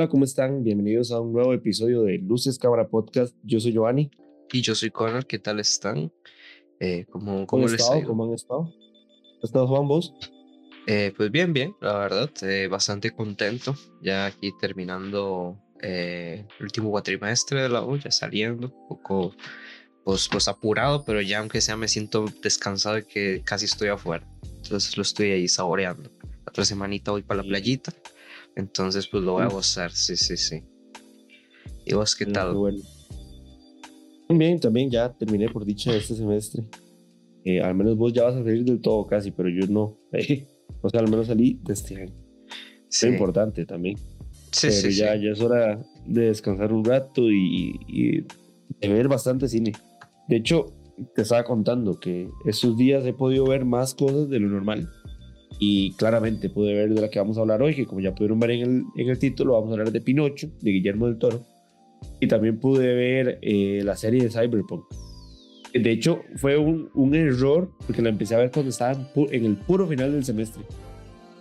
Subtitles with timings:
[0.00, 0.64] Hola, ¿cómo están?
[0.64, 3.36] Bienvenidos a un nuevo episodio de Luces Cámara Podcast.
[3.42, 4.10] Yo soy Giovanni.
[4.50, 5.26] Y yo soy Connor.
[5.26, 6.10] ¿Qué tal están?
[6.78, 7.92] Eh, ¿Cómo, ¿Cómo, cómo les estado?
[7.92, 8.08] ha ido?
[8.08, 8.72] ¿Cómo han estado?
[9.36, 10.14] ¿Has estado Juan vos?
[10.86, 12.30] Eh, pues bien, bien, la verdad.
[12.44, 13.74] eh, bastante contento.
[14.00, 18.68] Ya aquí terminando eh, el último cuatrimestre de la U, ya saliendo.
[18.68, 19.34] Un poco
[20.02, 24.26] pues, pues apurado, pero ya aunque sea me siento descansado de que casi estoy afuera.
[24.64, 26.10] Entonces lo estoy ahí saboreando.
[26.22, 27.92] La otra semanita voy para la playita.
[28.56, 30.62] Entonces pues lo voy a gozar, sí, sí, sí.
[31.84, 32.54] ¿Y vos qué tal?
[32.54, 32.80] bueno.
[34.28, 36.62] Bien, también ya terminé por dicha este semestre.
[37.44, 39.98] Eh, al menos vos ya vas a salir del todo casi, pero yo no.
[40.82, 42.14] o sea, al menos salí de este año.
[42.88, 43.96] Sí, Es importante también.
[44.52, 45.24] sí, pero sí, ya, sí.
[45.24, 48.20] ya es hora de descansar un rato y, y
[48.80, 49.72] de ver bastante cine.
[50.28, 50.66] De hecho,
[51.14, 54.88] te estaba contando que estos días he podido ver más cosas de lo normal.
[55.62, 58.40] Y claramente pude ver de la que vamos a hablar hoy, que como ya pudieron
[58.40, 61.44] ver en el, en el título, vamos a hablar de Pinocho, de Guillermo del Toro.
[62.18, 64.84] Y también pude ver eh, la serie de Cyberpunk.
[65.74, 69.28] De hecho, fue un, un error, porque la empecé a ver cuando estaba en, pu-
[69.30, 70.62] en el puro final del semestre.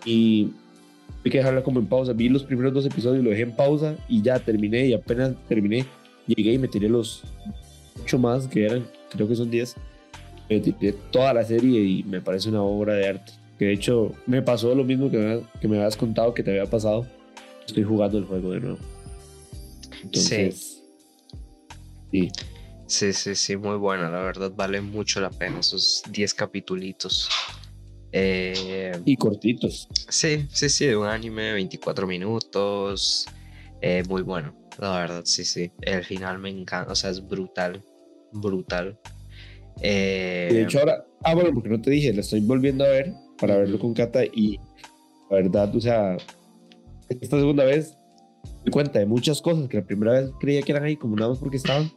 [0.06, 0.50] Y
[1.22, 2.14] Tuve que dejarla como en pausa.
[2.14, 4.86] Vi los primeros dos episodios, lo dejé en pausa y ya terminé.
[4.88, 5.86] Y apenas terminé,
[6.28, 7.24] llegué y me tiré los
[8.02, 9.76] ocho más, que eran, creo que son 10.
[10.50, 13.34] Me tiré toda la serie y me parece una obra de arte.
[13.60, 16.52] Que de hecho me pasó lo mismo que me, que me habías contado que te
[16.52, 17.06] había pasado.
[17.68, 18.78] Estoy jugando el juego de nuevo.
[20.02, 20.82] Entonces,
[22.12, 22.30] sí.
[22.88, 27.30] Sí, sí, sí, muy buena, la verdad vale mucho la pena esos 10 capitulitos.
[28.12, 29.88] Eh, Y cortitos.
[30.10, 33.28] sí, sí, sí, de un anime, 24 minutos,
[33.82, 35.72] eh, muy bueno, la verdad, sí, sí.
[35.82, 37.84] El final me encanta, o sea, es brutal,
[38.32, 38.98] brutal.
[39.82, 43.14] Eh, de hecho ahora, ah bueno, porque no te dije, la estoy volviendo a ver
[43.40, 44.58] para verlo con Kata y
[45.30, 46.18] la verdad, o sea,
[47.10, 47.96] esta segunda vez
[48.44, 51.16] me di cuenta de muchas cosas que la primera vez creía que eran ahí como
[51.16, 51.92] nada más porque estaban.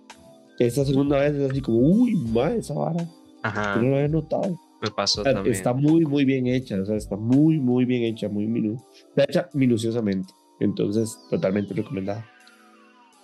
[0.58, 3.04] Esta segunda vez es así como, uy, madre, esa vara,
[3.42, 4.56] ajá, yo no lo había notado.
[4.80, 5.56] me pasó O sea, también.
[5.56, 9.24] está muy, muy bien hecha, o sea, está muy, muy bien hecha, muy minu está
[9.24, 12.24] hecha minuciosamente, entonces totalmente recomendada.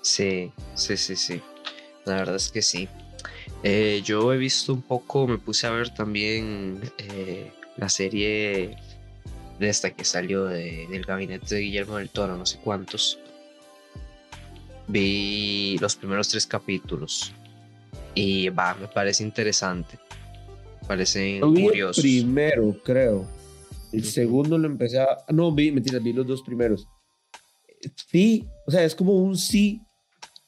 [0.02, 1.40] Sí, sí, sí, sí.
[2.06, 2.88] La verdad es que sí.
[3.62, 8.76] Eh, yo he visto un poco, me puse a ver también eh, la serie
[9.58, 13.18] de esta que salió de- del gabinete de Guillermo del Toro, no sé cuántos.
[14.86, 17.32] Vi los primeros tres capítulos
[18.14, 19.98] y va, me parece interesante.
[20.86, 22.02] Parecen vi el curiosos.
[22.02, 23.26] primero, creo.
[23.92, 25.06] El segundo lo empecé a.
[25.30, 26.86] No, vi, mentira, vi los dos primeros.
[28.10, 29.82] Sí, o sea, es como un sí,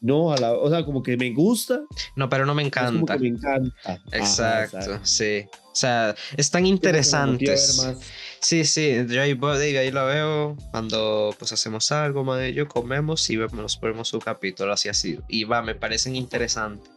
[0.01, 1.83] no, a la, o sea, como que me gusta,
[2.17, 3.15] No, pero no me es como encanta.
[3.15, 3.75] que me encanta.
[3.85, 5.45] Ajá, Exacto, sí.
[5.53, 7.77] O sea, están interesantes.
[7.77, 8.01] Como.
[8.41, 12.49] Sí, sí, yo ahí, voy, ahí ahí la veo cuando pues hacemos algo, más de
[12.49, 15.19] ello, comemos y vemos, nos ponemos un capítulo así así.
[15.29, 16.91] Y va, me parecen interesantes.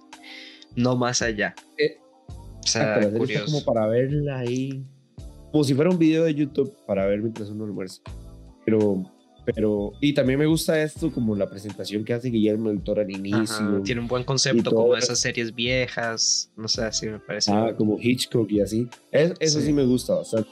[0.75, 1.53] No más allá.
[1.77, 1.97] Eh,
[2.63, 3.45] o sea, está curioso.
[3.45, 4.83] como para verla ahí.
[5.51, 8.01] Como si fuera un video de YouTube para ver mientras uno almuerza.
[8.65, 9.03] Pero,
[9.45, 13.11] pero, y también me gusta esto, como la presentación que hace Guillermo del Toro al
[13.11, 13.41] inicio.
[13.43, 16.49] Ajá, tiene un buen concepto como esas series viejas.
[16.55, 17.51] No sé, así me parece.
[17.51, 18.87] Ah, como Hitchcock y así.
[19.11, 19.67] Es- eso sí.
[19.67, 19.73] Sí.
[19.73, 20.49] me gusta bastante.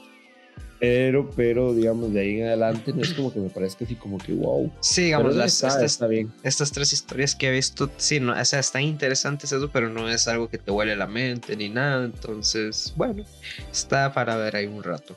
[0.80, 4.18] Pero, pero, digamos, de ahí en adelante no es como que me parezca así como
[4.18, 4.68] que wow.
[4.80, 6.32] sí, digamos, las, está, estas, está bien.
[6.42, 10.08] estas tres historias que he visto, sí, no, o sea, están interesantes eso, pero no
[10.10, 12.04] es algo que te huele la mente ni nada.
[12.04, 13.24] Entonces, bueno,
[13.70, 15.16] está para ver ahí un rato.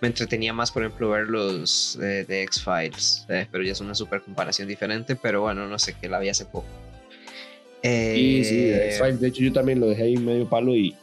[0.00, 3.94] Me entretenía más, por ejemplo, ver los eh, de X-Files, eh, pero ya es una
[3.94, 6.66] super comparación diferente, pero bueno, no sé, que la vi hace poco.
[7.82, 9.20] Sí, sí, Eh, X-Files.
[9.20, 10.94] De hecho, yo también lo dejé ahí medio palo y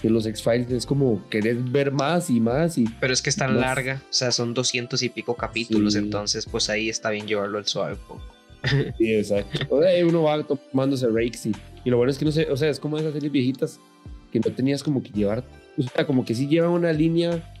[0.00, 3.36] que los X-Files es como querer ver más y más y Pero es que es
[3.36, 5.98] tan Más- larga, o sea, son doscientos y pico capítulos, Sí.
[6.00, 8.22] entonces pues ahí está bien llevarlo al suave poco.
[8.98, 9.60] Sí, exacto.
[9.74, 11.52] O sea, ahí uno va tomándose breaks y,
[11.84, 13.80] y lo bueno es que no sé, o sea, es como esas series viejitas
[14.32, 15.44] que no tenías como que llevar,
[15.78, 17.54] o sea, como que sí llevan una línea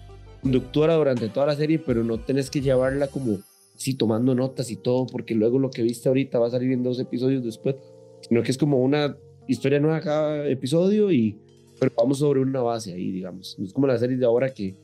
[0.46, 3.38] conductora durante toda la serie, pero no tenés que llevarla como
[3.74, 6.84] así tomando notas y todo, porque luego lo que viste ahorita va a salir en
[6.84, 7.74] dos episodios después,
[8.20, 9.16] sino que es como una
[9.48, 11.36] historia nueva cada episodio y
[11.80, 13.56] pero vamos sobre una base ahí, digamos.
[13.58, 14.76] No es como la serie de ahora que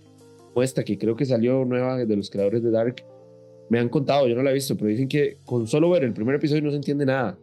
[0.55, 2.97] muestra que creo que salió nueva de los creadores de Dark.
[3.71, 6.13] Me han contado, yo no la he visto, pero dicen que con solo ver el
[6.13, 7.39] primer episodio no se entiende nada.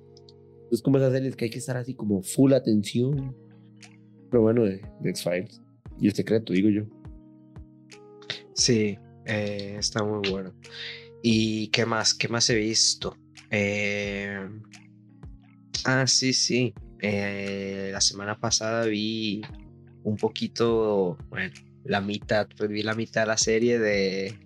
[0.69, 3.33] Es como esas series que hay que estar así como full atención.
[4.29, 5.61] Pero bueno, de, de X-Files.
[5.99, 6.98] Y el secreto, digo yo.
[8.59, 10.53] Sí, eh, está muy bueno.
[11.23, 12.13] ¿Y qué más?
[12.13, 13.15] ¿Qué más he visto?
[13.49, 14.47] Eh,
[15.85, 16.73] Ah, sí, sí.
[17.01, 19.41] Eh, la semana pasada vi
[20.03, 21.53] un poquito, bueno,
[21.85, 24.37] la mitad, pues vi la mitad de la serie de,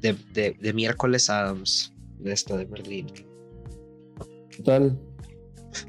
[0.00, 1.94] de, de, de Miércoles Adams.
[2.18, 3.06] de esta de Merlín.
[4.56, 4.98] Total.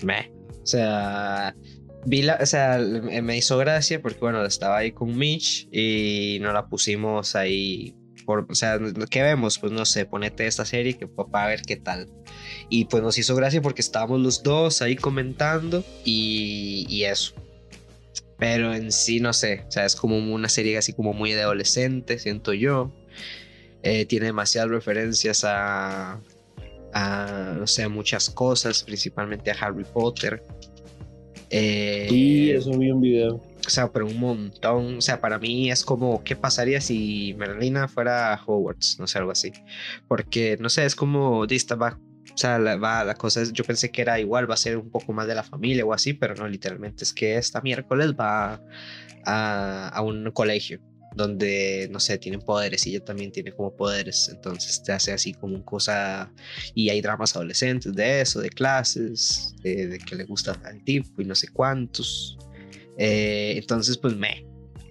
[0.04, 0.32] Me.
[0.62, 1.56] O sea,
[2.06, 6.54] vi la, o sea, me hizo gracia porque, bueno, estaba ahí con Mitch y nos
[6.54, 7.96] la pusimos ahí.
[8.26, 8.80] Por, o sea,
[9.10, 9.58] ¿qué vemos?
[9.58, 12.08] Pues no sé, ponete esta serie que para ver qué tal.
[12.70, 17.34] Y pues nos hizo gracia porque estábamos los dos ahí comentando y, y eso.
[18.38, 21.42] Pero en sí, no sé, o sea, es como una serie así como muy de
[21.42, 22.94] adolescente, siento yo.
[23.84, 26.22] Eh, tiene demasiadas referencias a,
[26.94, 30.44] a, no sé, muchas cosas, principalmente a Harry Potter.
[31.50, 33.36] Eh, sí, eso vi un video.
[33.36, 34.98] O sea, pero un montón.
[34.98, 39.00] O sea, para mí es como, ¿qué pasaría si Merlina fuera Hogwarts?
[39.00, 39.52] No sé, algo así.
[40.08, 42.00] Porque, no sé, es como, va,
[42.34, 44.78] o sea, la, va, la cosa es, yo pensé que era igual, va a ser
[44.78, 48.14] un poco más de la familia o así, pero no, literalmente es que esta miércoles
[48.14, 48.62] va
[49.26, 50.80] a, a un colegio
[51.16, 55.34] donde, no sé, tienen poderes y ella también tiene como poderes, entonces te hace así
[55.34, 56.32] como un cosa,
[56.74, 61.26] y hay dramas adolescentes de eso, de clases, de, que le gusta al tipo y
[61.26, 62.38] no sé cuántos.
[62.98, 64.46] Eh, entonces, pues me.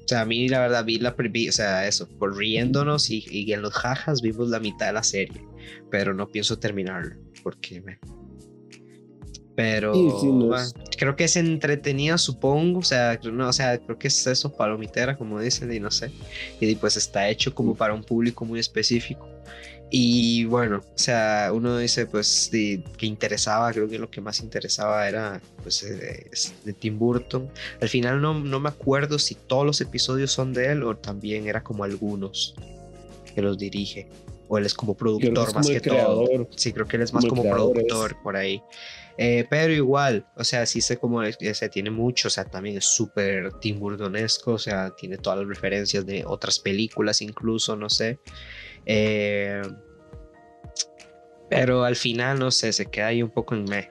[0.05, 3.61] O sea, a mí la verdad vi la, o sea, eso, por riéndonos y, en
[3.61, 5.45] los jajas vimos la mitad de la serie,
[5.91, 7.99] pero no pienso terminarlo porque me,
[9.59, 9.93] pero
[10.97, 12.79] creo que es entretenida, supongo.
[12.79, 16.13] O sea, no, o sea, creo que es eso, palomitera, como dicen, y no sé.
[16.61, 19.29] Y pues está hecho como para un público muy específico.
[19.91, 24.39] Y bueno, o sea, uno dice, pues, de, que interesaba, creo que lo que más
[24.39, 26.31] interesaba era, pues, de,
[26.65, 27.51] de, Tim Burton.
[27.81, 31.49] Al final no, no me acuerdo si todos los episodios son de él o también
[31.49, 32.55] era como algunos
[33.35, 34.07] que los dirige.
[34.47, 36.49] O él es como productor más que todo.
[36.55, 38.63] Sí, creo que él es más como, productor por ahí.
[39.21, 42.45] Eh, pero igual, o sea, sí sé cómo es, o sea, tiene mucho, o sea,
[42.45, 47.75] también es súper Tim Burtonesco, o sea, tiene todas las referencias de otras películas incluso,
[47.75, 48.21] no sé.
[48.87, 49.61] Eh,
[51.51, 53.91] pero al final, no sé, se queda ahí un poco en me.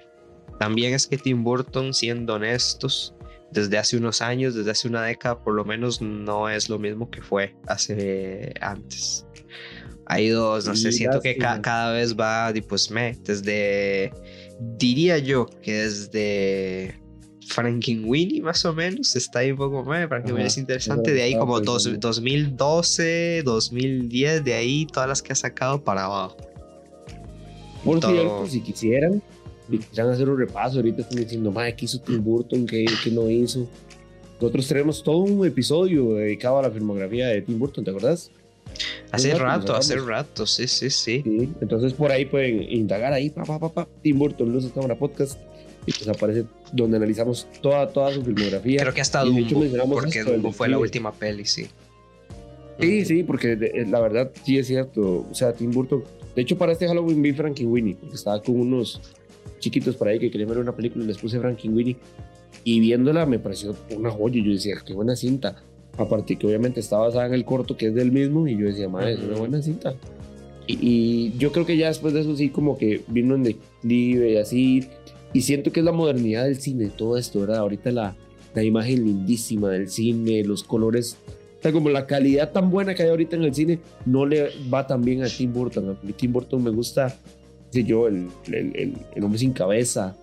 [0.60, 3.14] También es que Tim Burton, siendo honestos,
[3.52, 7.12] desde hace unos años, desde hace una década, por lo menos no es lo mismo
[7.12, 9.26] que fue hace antes.
[10.06, 14.14] Hay dos, no sé, siento que cada vez va, pues me, desde
[14.60, 17.00] diría yo que desde
[17.48, 21.60] Frankenweenie más o menos está ahí un poco más, Frankenweenie es interesante, de ahí como
[21.62, 26.38] dos, 2012, 2010, de ahí todas las que ha sacado para abajo.
[27.84, 29.22] Por cierto, si quisieran,
[29.70, 32.66] si quisieran hacer un repaso, ahorita están diciendo, madre, ¿qué hizo Tim Burton?
[32.66, 33.68] ¿Qué, ¿Qué, no hizo?
[34.42, 38.30] Nosotros tenemos todo un episodio dedicado a la filmografía de Tim Burton, ¿te acordás?
[39.12, 41.24] Hace rato, hace rato, sí, sí, sí,
[41.62, 45.40] Entonces por ahí pueden indagar ahí, pa, pa, pa, Tim Burton, Luces Cámara Podcast,
[45.86, 48.82] y pues aparece donde analizamos toda, toda su filmografía.
[48.82, 51.68] Creo que hasta Dumbo, porque Dumbo fue la última peli, sí.
[52.80, 53.56] Sí, sí, porque
[53.90, 55.26] la verdad sí es cierto.
[55.32, 56.04] O sea, Tim Burton.
[56.36, 59.02] De hecho, para este Halloween vi Frankie Winnie, porque estaba con unos
[59.60, 61.98] chiquitos por ahí que querían ver una película y les puse Frankie Winnie.
[62.64, 64.42] Y viéndola me pareció una joya.
[64.44, 65.64] Yo decía, qué buena cinta.
[65.98, 68.88] Aparte que obviamente está basada en el corto que es del mismo y yo decía,
[68.88, 69.96] madre, es una buena cinta.
[70.68, 74.38] Y, yo creo que ya después de eso sí como que vino en declive y
[74.38, 74.88] así.
[75.34, 77.58] Y siento que es la modernidad del cine, todo esto, ¿verdad?
[77.58, 78.16] Ahorita la,
[78.54, 81.18] la imagen lindísima del cine, los colores,
[81.72, 85.02] como la calidad tan buena que hay ahorita en el cine, no le va tan
[85.02, 85.92] bien a Tim Burton.
[85.92, 87.16] A Tim Burton me gusta,
[87.70, 90.16] sé yo, el, el, el, hombre sin cabeza.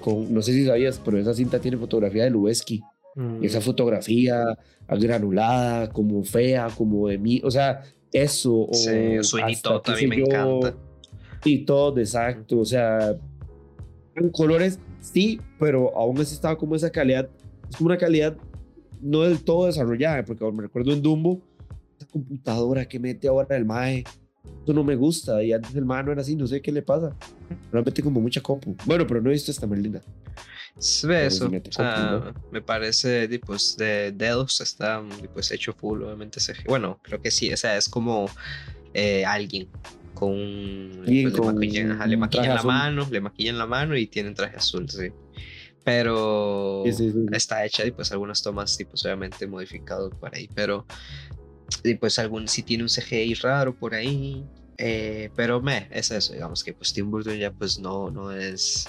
[0.00, 2.82] con, no sé si sabías, pero esa cinta tiene fotografía de Lubeski.
[3.18, 3.42] Mm.
[3.42, 4.56] Esa fotografía
[4.88, 7.82] granulada, como fea, como de mí, o sea,
[8.12, 8.68] eso.
[8.72, 9.38] Sí, su
[9.82, 10.76] también me encanta.
[11.44, 13.16] Y todo, exacto, o sea,
[14.14, 17.28] en colores sí, pero aún así estaba como esa calidad,
[17.68, 18.36] es como una calidad
[19.00, 21.40] no del todo desarrollada, porque me recuerdo en Dumbo,
[21.96, 24.04] esa computadora que mete ahora el MAE,
[24.62, 26.82] eso no me gusta, y antes el MAE no era así, no sé qué le
[26.82, 27.16] pasa,
[27.72, 28.76] realmente como mucha compu.
[28.86, 30.02] Bueno, pero no he visto esta Merlinda.
[31.04, 31.50] Ve eso,
[32.52, 35.02] me parece pues, de dedos está
[35.34, 36.40] pues, hecho full, obviamente.
[36.66, 38.30] Bueno, creo que sí, o sea, es como
[38.94, 39.68] eh, alguien
[40.14, 44.88] con, le maquillan, le maquillan la mano, le maquillan la mano y tienen traje azul,
[44.88, 45.10] sí.
[45.84, 46.84] Pero
[47.32, 50.86] está hecha y pues algunas tomas, pues obviamente modificado por ahí, pero
[51.82, 54.44] y pues algún sí tiene un CGI raro por ahí,
[54.76, 58.86] eh, pero me, es eso, digamos que pues Tim Burton ya pues no, no es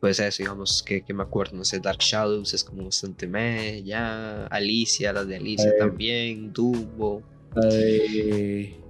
[0.00, 3.82] pues eso, digamos, que, que, me acuerdo, no sé, Dark Shadows es como bastante me,
[3.82, 7.22] ya, Alicia, las de Alicia también, Dumbo.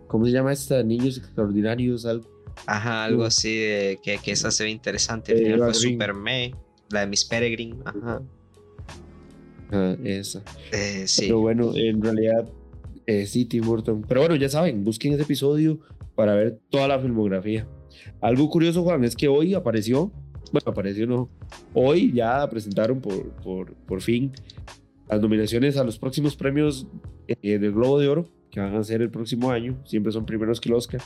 [0.08, 0.82] ¿Cómo se llama esta?
[0.82, 2.28] Niños Extraordinarios, algo.
[2.66, 3.48] Ajá, algo así,
[4.02, 6.54] que, que esa se ve interesante, al final fue Super Me,
[6.90, 8.22] la de Miss Peregrine, ajá.
[9.70, 10.42] Ah, esa.
[10.72, 11.22] Eh, sí.
[11.22, 12.48] Pero bueno, en realidad,
[13.06, 14.04] Eh, sí, Tim Burton.
[14.08, 15.78] Pero bueno, ya saben, busquen ese episodio
[16.16, 17.68] para ver toda la filmografía.
[18.20, 20.12] Algo curioso, Juan, es que hoy apareció,
[20.52, 21.28] bueno, apareció no,
[21.74, 24.32] hoy ya presentaron por, por, por fin
[25.08, 26.86] las nominaciones a los próximos premios
[27.28, 30.60] eh, del Globo de Oro, que van a ser el próximo año, siempre son primeros
[30.60, 31.00] que el Oscar.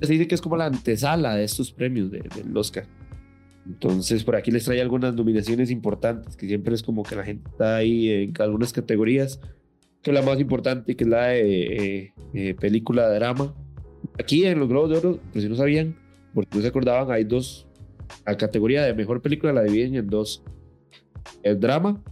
[0.00, 2.86] Se dice que es como la antesala de estos premios del Oscar.
[3.66, 7.48] Entonces, por aquí les trae algunas nominaciones importantes, que siempre es como que la gente
[7.48, 9.40] está ahí en algunas categorías,
[10.02, 13.54] que la más importante, que es la de eh, eh, película de drama.
[14.18, 15.96] Aquí en los Globos de Oro, por si no sabían,
[16.34, 17.68] porque no se acordaban, hay dos,
[18.26, 20.42] la categoría de mejor película la dividen en dos,
[21.42, 22.02] el drama,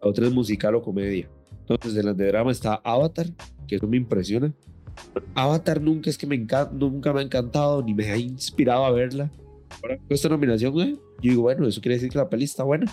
[0.00, 1.28] la otra es musical o comedia.
[1.60, 3.26] Entonces, en las de drama está Avatar,
[3.66, 4.52] que eso me impresiona.
[5.34, 8.90] Avatar nunca es que me encanta, nunca me ha encantado, ni me ha inspirado a
[8.90, 9.30] verla
[9.82, 12.90] ahora con esta nominación, yo digo, bueno, eso quiere decir que la peli está buena.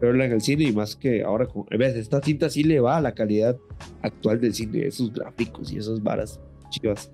[0.00, 2.96] Verla en el cine y más que ahora, con, ves, esta cinta sí le va
[2.96, 3.56] a la calidad
[4.00, 7.10] actual del cine, esos gráficos y esas varas chivas.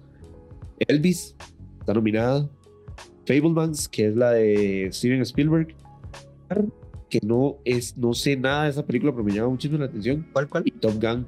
[0.79, 1.37] Elvis
[1.81, 2.49] está nominada.
[3.29, 5.75] Fablemans, que es la de Steven Spielberg,
[7.11, 10.27] que no es, no sé nada de esa película, pero me llama muchísimo la atención.
[10.33, 10.63] ¿Cuál, cuál?
[10.67, 11.27] Y Top Gun.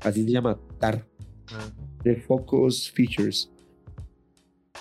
[0.00, 1.06] Así se llama TAR.
[1.48, 1.72] Ah.
[2.02, 3.50] The Focus Features.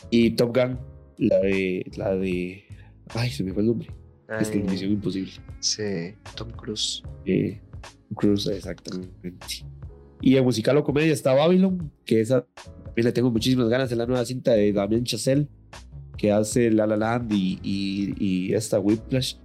[0.10, 0.78] Y Top Gun
[1.18, 1.90] la de.
[1.96, 2.64] La de.
[3.16, 3.88] Ay, se me fue el nombre.
[4.40, 5.32] es que Misión Imposible.
[5.60, 5.84] Sí,
[6.36, 7.04] Tom Cruise.
[7.26, 9.34] Eh, Tom Cruise, exactamente.
[10.22, 12.46] Y en musical o comedia está Babylon, que esa
[12.86, 13.90] también le tengo muchísimas ganas.
[13.90, 15.48] de la nueva cinta de Damien Chazelle,
[16.24, 19.36] que hace La La Land y, y, y esta Whiplash.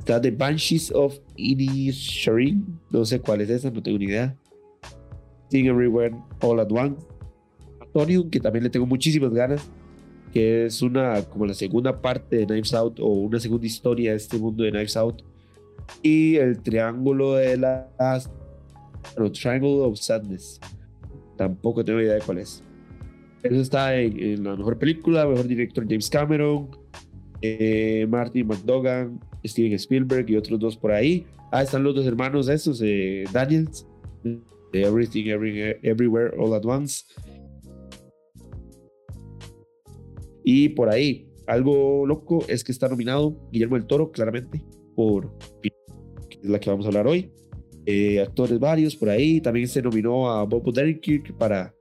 [0.00, 2.80] Está The Banshees of Inisherin.
[2.90, 4.36] No sé cuál es esa, no tengo ni idea.
[5.48, 7.06] Sing Everywhere All at Once.
[7.80, 9.64] Antonio, que también le tengo muchísimas ganas
[10.32, 14.16] que es una como la segunda parte de Knives Out o una segunda historia de
[14.16, 15.22] este mundo de Knives Out
[16.02, 18.28] y el triángulo de las
[19.16, 20.60] no, Triangle of Sadness
[21.36, 22.60] tampoco tengo idea de cuál es
[23.42, 26.68] eso está en, la mejor película mejor director James Cameron
[27.42, 32.48] eh, Martin McDogan Steven Spielberg y otros dos por ahí ah están los dos hermanos
[32.48, 33.86] esos eh, Daniels
[34.24, 35.26] de Everything
[35.82, 37.04] Everywhere All at Once
[40.48, 44.62] Y por ahí, algo loco es que está nominado Guillermo del Toro, claramente,
[44.94, 45.36] por
[46.40, 47.32] la que vamos a hablar hoy.
[47.84, 49.40] Eh, actores varios por ahí.
[49.40, 51.74] También se nominó a Bob Odenkirk para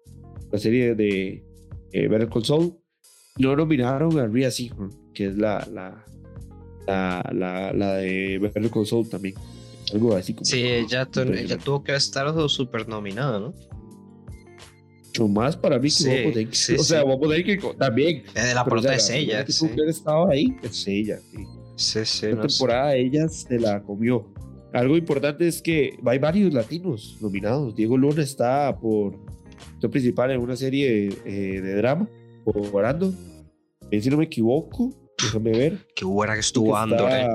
[0.51, 1.44] la serie de
[1.95, 2.77] eh, Better Call Saul.
[3.37, 6.05] No nominaron a Rhea Seehorn, que es la, la,
[7.31, 9.35] la, la, de Better Call Saul también.
[9.93, 10.45] Algo así como.
[10.45, 13.53] Sí, ella, ella tuvo que estar super nominada, ¿no?
[15.29, 18.23] más para mí que Bob O sea, Bob Odenkirk también.
[18.33, 19.45] De la prota es ella.
[19.47, 19.69] Sí.
[19.87, 21.19] estaba ahí, es ella.
[21.31, 21.45] Sí,
[21.77, 22.05] sí.
[22.05, 24.33] sí la temporada ella se la comió.
[24.73, 27.73] Algo importante es que hay varios latinos nominados.
[27.77, 29.17] Diego Luna está por
[29.75, 32.09] actor principal en una serie eh, de drama,
[32.43, 33.13] por Arando.
[33.91, 35.87] Si no me equivoco, déjame ver.
[35.95, 37.09] Qué buena que estuvo Andor.
[37.11, 37.27] Eh.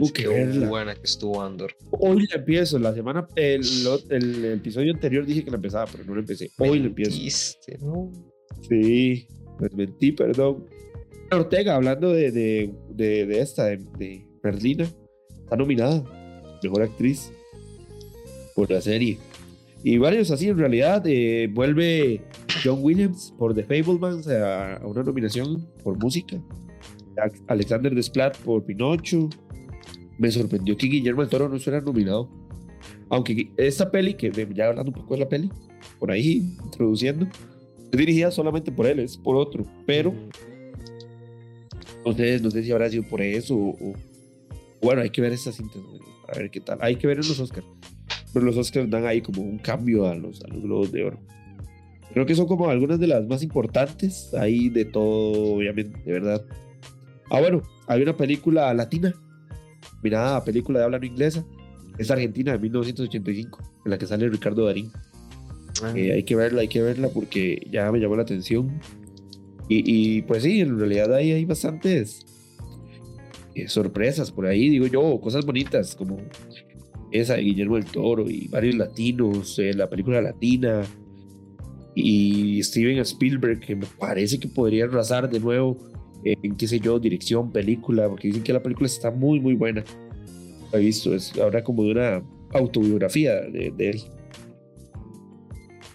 [0.00, 0.26] Uh, qué
[0.66, 1.74] buena que estuvo Andor.
[1.90, 2.78] Hoy la empiezo.
[2.78, 3.62] La semana, el,
[4.10, 6.50] el, episodio anterior dije que la empezaba, pero no la empecé.
[6.58, 7.18] Hoy la empiezo.
[7.80, 8.10] ¿no?
[8.68, 9.26] Sí,
[9.60, 10.66] les mentí, perdón.
[11.30, 14.88] Ortega, hablando de, de, de, esta, de, de Merlina,
[15.42, 16.02] está nominada.
[16.62, 17.30] Mejor actriz
[18.54, 19.18] por la serie.
[19.84, 22.22] Y varios así, en realidad, eh, vuelve
[22.64, 26.40] John Williams por The Fablemans a, a, una nominación por música.
[27.48, 29.28] Alexander Desplat por Pinocho
[30.18, 32.28] me sorprendió que Guillermo del Toro no fuera nominado.
[33.08, 35.50] Aunque esta peli, que ya hablando un poco de la peli,
[35.98, 37.26] por ahí introduciendo,
[37.90, 40.12] es dirigida solamente por él, es por otro, pero
[42.04, 43.94] no sé, no sé si habrá sido por eso o,
[44.82, 45.78] bueno, hay que ver esta cinta,
[46.28, 46.78] a ver qué tal.
[46.80, 47.66] Hay que ver en los Oscars.
[48.32, 51.18] Pero los Oscars dan ahí como un cambio a los, a los globos de oro.
[52.12, 56.44] Creo que son como algunas de las más importantes ahí de todo, obviamente, de verdad.
[57.30, 59.14] Ah, bueno, hay una película latina
[60.02, 61.44] mirada película de habla no inglesa.
[61.98, 64.92] Es Argentina de 1985, en la que sale Ricardo Darín.
[65.82, 65.92] Ah.
[65.96, 68.80] Eh, hay que verla, hay que verla porque ya me llamó la atención.
[69.70, 72.24] Y, pues sí, en realidad ahí hay bastantes
[73.54, 76.16] eh, sorpresas por ahí, digo yo, cosas bonitas como
[77.10, 80.82] esa de Guillermo del Toro y varios latinos, eh, la película latina
[81.94, 85.76] y Steven Spielberg, que me parece que podría arrasar de nuevo
[86.24, 89.84] en qué sé yo, dirección, película, porque dicen que la película está muy, muy buena.
[90.72, 92.22] He visto, es ahora como de una
[92.52, 94.02] autobiografía de, él.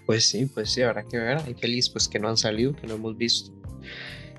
[0.05, 1.37] Pues sí, pues sí, habrá que ver.
[1.45, 3.51] Hay pelis pues que no han salido, que no hemos visto.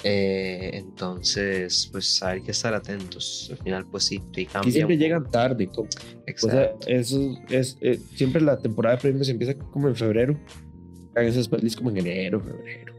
[0.06, 3.48] Eh, entonces, pues hay que estar atentos.
[3.50, 5.66] Al final, pues sí, te Y siempre llegan tarde.
[5.68, 10.38] como- O sea, eso es, eh, siempre la temporada de premios empieza como en febrero.
[11.14, 12.92] Hagan esas pelis como en enero, febrero.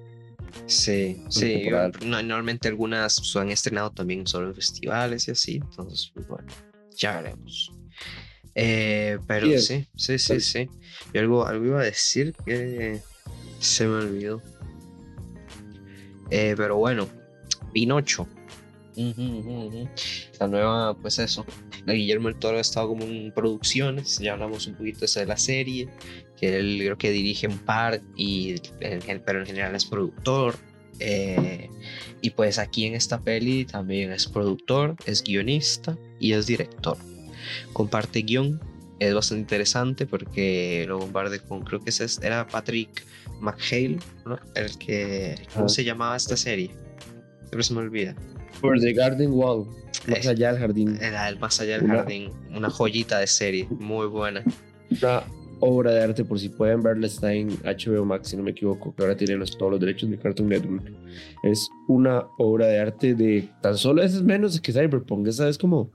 [0.67, 1.63] Sí, sí.
[1.69, 5.55] no- normalmente algunas se han estrenado también solo en festivales y así.
[5.57, 6.47] Entonces, pues bueno,
[6.97, 7.71] ya veremos.
[8.55, 10.69] Eh, pero Sí, es- sí, sí, sí, sí.
[11.13, 12.99] Yo algo, algo iba a decir que
[13.59, 14.41] se me olvidó.
[16.29, 17.07] Eh, pero bueno,
[17.73, 18.27] Pinocho.
[20.39, 21.45] La nueva, pues eso.
[21.85, 24.19] La Guillermo el Toro ha estado como en producciones.
[24.19, 25.89] Ya hablamos un poquito de la serie.
[26.37, 30.55] Que él creo que dirige un par, y, pero en general es productor.
[30.99, 31.69] Eh,
[32.21, 36.97] y pues aquí en esta peli también es productor, es guionista y es director.
[37.73, 38.59] Comparte guion.
[38.99, 43.03] Es bastante interesante porque lo comparte con, creo que ese es- era Patrick
[43.41, 44.39] McHale, ¿no?
[44.55, 45.69] El que, ¿cómo Ah.
[45.69, 46.71] se llamaba esta serie?
[47.41, 48.15] Siempre se me olvida.
[48.61, 49.65] Por The Garden Wall.
[50.07, 50.97] Más Es- allá del jardín.
[51.01, 54.43] Era el más allá del Una- jardín, una joyita de serie, muy buena.
[55.01, 55.23] Una
[55.59, 58.93] obra de arte, por si pueden verla, está en HBO Max, si no me equivoco,
[58.95, 60.89] que ahora tiene los- todos los derechos de Cartoon Network.
[61.43, 65.27] Es una obra de arte de tan solo es menos que Cyberpunk.
[65.27, 65.89] Esa es como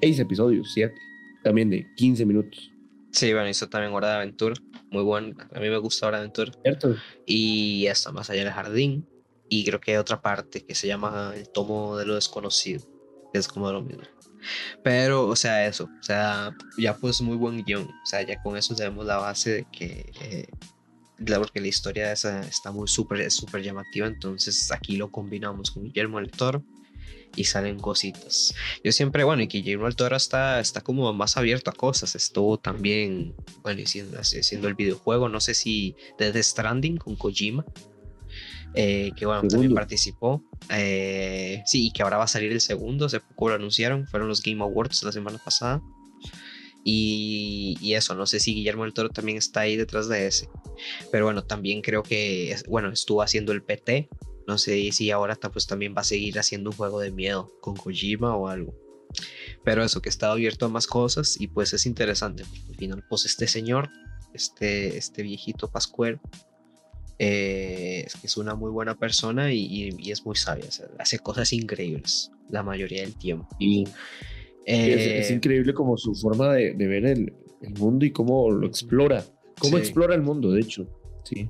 [0.00, 0.94] seis episodios, siete.
[1.42, 2.70] También de 15 minutos.
[3.12, 4.54] Sí, bueno, hizo también Hora de Aventura,
[4.90, 5.34] muy bueno.
[5.52, 6.52] A mí me gusta Hora de Aventura.
[6.62, 6.96] ¿Cierto?
[7.26, 9.06] Y esta, más allá del jardín.
[9.48, 12.82] Y creo que hay otra parte que se llama El tomo de lo desconocido,
[13.32, 14.04] que es como lo mismo.
[14.82, 17.82] Pero, o sea, eso, o sea, ya pues muy buen guion.
[17.82, 20.46] O sea, ya con eso tenemos la base de que, eh,
[21.18, 24.06] la- porque la historia esa está muy súper, súper llamativa.
[24.06, 26.62] Entonces aquí lo combinamos con Guillermo del Toro
[27.36, 28.54] y salen cositas.
[28.84, 32.14] Yo siempre, bueno, y que Guillermo del Toro está, está como más abierto a cosas.
[32.14, 37.64] Estuvo también, bueno, haciendo, haciendo el videojuego, no sé si desde Stranding con Kojima.
[38.74, 39.74] eh, que bueno, también Segundo.
[39.74, 40.44] participó.
[40.70, 44.28] Eh, sí, y que ahora va a salir el segundo, hace poco lo anunciaron, fueron
[44.28, 45.80] los Game Awards la semana pasada.
[46.82, 50.48] Y, y eso, no sé si Guillermo del Toro también está ahí detrás de ese.
[51.12, 54.08] Pero bueno, también creo que, bueno, estuvo haciendo el PT.
[54.50, 57.52] No sé si ahora ta- pues, también va a seguir haciendo un juego de miedo
[57.60, 58.74] con Kojima o algo.
[59.64, 62.42] Pero eso, que está abierto a más cosas y pues es interesante.
[62.68, 63.90] Al final, pues este señor,
[64.34, 66.18] este, este viejito Pascuero,
[67.18, 70.64] eh, es una muy buena persona y, y- y es muy sabia.
[70.68, 73.48] o sea, hace cosas increíbles la mayoría del tiempo.
[73.58, 73.90] Y es,
[74.66, 77.32] Eh, es increíble como su forma de, de ver el,
[77.62, 79.24] el mundo y cómo lo explora.
[79.60, 79.82] Cómo Sí.
[79.82, 80.86] explora el mundo, de hecho.
[81.24, 81.48] Sí.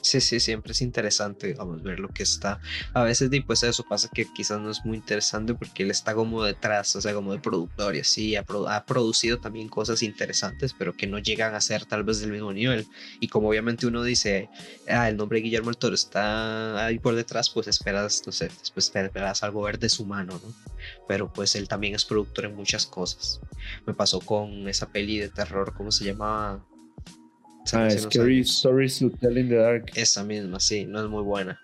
[0.00, 2.60] Sí, sí, siempre es interesante, digamos, ver lo que está.
[2.94, 6.42] A veces, pues eso pasa que quizás no es muy interesante porque él está como
[6.44, 10.72] detrás, o sea, como de productor y así, ha, produ- ha producido también cosas interesantes,
[10.78, 12.86] pero que no llegan a ser tal vez del mismo nivel.
[13.20, 14.48] Y como obviamente uno dice,
[14.88, 18.48] ah, el nombre de Guillermo el Toro está ahí por detrás, pues esperas, no sé,
[18.48, 20.54] después te esperas algo ver de su mano, ¿no?
[21.06, 23.40] Pero pues él también es productor en muchas cosas.
[23.84, 26.60] Me pasó con esa peli de terror, ¿cómo se llamaba?
[27.74, 28.40] Ah, Scary.
[28.40, 29.90] Stories to Tell in the Dark.
[29.94, 31.60] Esa misma, sí, no es muy buena,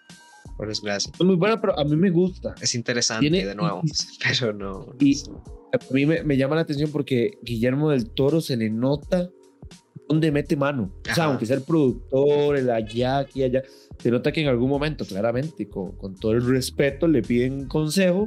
[0.57, 1.11] por desgracia.
[1.19, 2.55] Es muy buena, pero a mí me gusta.
[2.61, 3.83] Es interesante Tiene- de nuevo,
[4.23, 4.87] pero no.
[4.87, 5.23] no Y-
[5.73, 9.29] A mí me, me llama la atención porque Guillermo del Toro se le nota
[10.09, 10.93] dónde mete mano.
[11.01, 11.25] O sea, Ajá.
[11.25, 13.63] aunque sea el productor, el allá, aquí, allá,
[13.99, 18.27] se nota que en algún momento, claramente, con, con todo el respeto, le piden consejo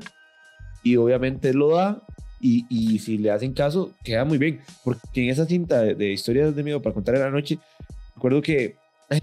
[0.83, 2.03] y obviamente él lo da.
[2.39, 4.61] Y, y si le hacen caso, queda muy bien.
[4.83, 7.59] Porque en esa cinta de, de historias de miedo para contar en la noche,
[8.15, 8.75] recuerdo que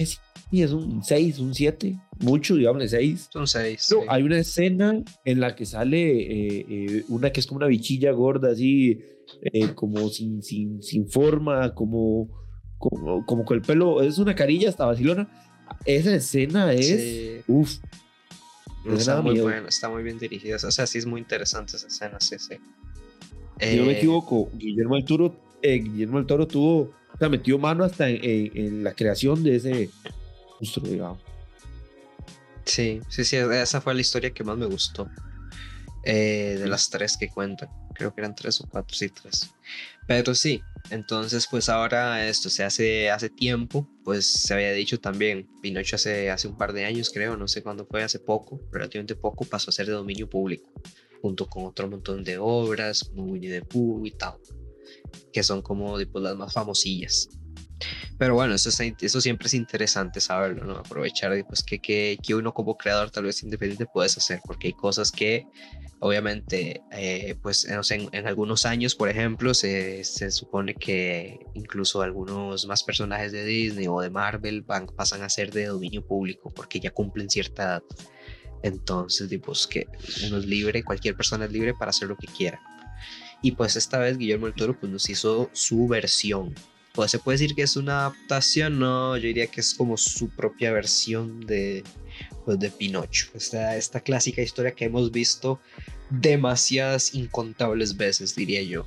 [0.04, 3.28] sí, es un 6, un 7, mucho, digamos, 6.
[3.32, 3.88] Son seis.
[3.90, 4.06] No, sí.
[4.08, 8.12] hay una escena en la que sale eh, eh, una que es como una bichilla
[8.12, 9.00] gorda, así,
[9.42, 12.28] eh, como sin, sin, sin forma, como,
[12.78, 15.28] como, como con el pelo, es una carilla hasta vacilona.
[15.84, 17.40] Esa escena es, Sí,
[18.84, 20.56] no, me está muy buena, está muy bien dirigida.
[20.56, 22.56] O sea, sí es muy interesante esa escena, sí, sí.
[23.60, 26.80] Si no me Eh, equivoco, Guillermo del Toro, eh, Guillermo del Toro tuvo,
[27.12, 29.90] o sea, metió mano hasta en, en- en la creación de ese
[30.60, 31.18] monstruo, digamos.
[32.64, 35.08] Sí, sí, sí, esa fue la historia que más me gustó.
[36.06, 37.70] eh, de las tres que cuentan.
[37.94, 39.50] Creo que eran tres o cuatro, sí, tres.
[40.06, 45.48] Pero sí, entonces pues ahora esto se hace hace tiempo, pues se había dicho también,
[45.62, 49.14] Pinocho hace, hace un par de años creo, no sé cuándo fue, hace poco, relativamente
[49.14, 50.68] poco, pasó a ser de dominio público,
[51.24, 54.34] junto con otro montón de obras, como Winnie the Pooh y tal,
[55.32, 57.30] que son como pues, las más famosillas.
[58.18, 60.76] Pero bueno, eso, es- eso siempre es interesante saberlo, ¿no?
[60.76, 64.72] Aprovechar pues, que, que, que uno como creador tal vez independiente puedes hacer, porque hay
[64.74, 65.46] cosas que
[66.00, 71.38] obviamente, eh, pues no sé, en, en, algunos años, por ejemplo, se, se, supone que
[71.54, 76.06] incluso algunos más personajes de Disney o de Marvel van, pasan a ser de dominio
[76.06, 77.82] público porque ya cumplen cierta edad.
[78.64, 79.86] Entonces, pues que
[80.26, 82.58] uno es libre, cualquier persona es libre para hacer lo que quiera.
[83.42, 86.54] Y pues esta vez Guillermo del Toro pues, nos hizo su versión.
[86.94, 90.30] Pues se puede decir que es una adaptación, no, yo diría que es como su
[90.30, 91.84] propia versión de,
[92.46, 93.26] pues, de Pinocho.
[93.34, 95.60] Esta, esta clásica historia que hemos visto
[96.08, 98.86] demasiadas incontables veces, diría yo.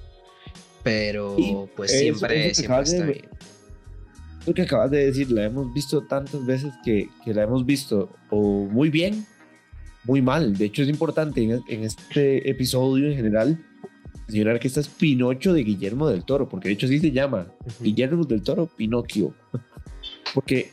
[0.81, 3.29] Pero pues siempre, siempre está bien.
[4.47, 8.15] Lo que acabas de decir, la hemos visto tantas veces que, que la hemos visto
[8.31, 9.27] o muy bien,
[10.07, 10.57] muy mal.
[10.57, 13.59] De hecho, es importante en, en este episodio en general
[14.27, 17.47] mencionar que esta es Pinocho de Guillermo del Toro, porque de hecho así se llama,
[17.79, 19.33] Guillermo del Toro Pinocchio.
[20.33, 20.71] Porque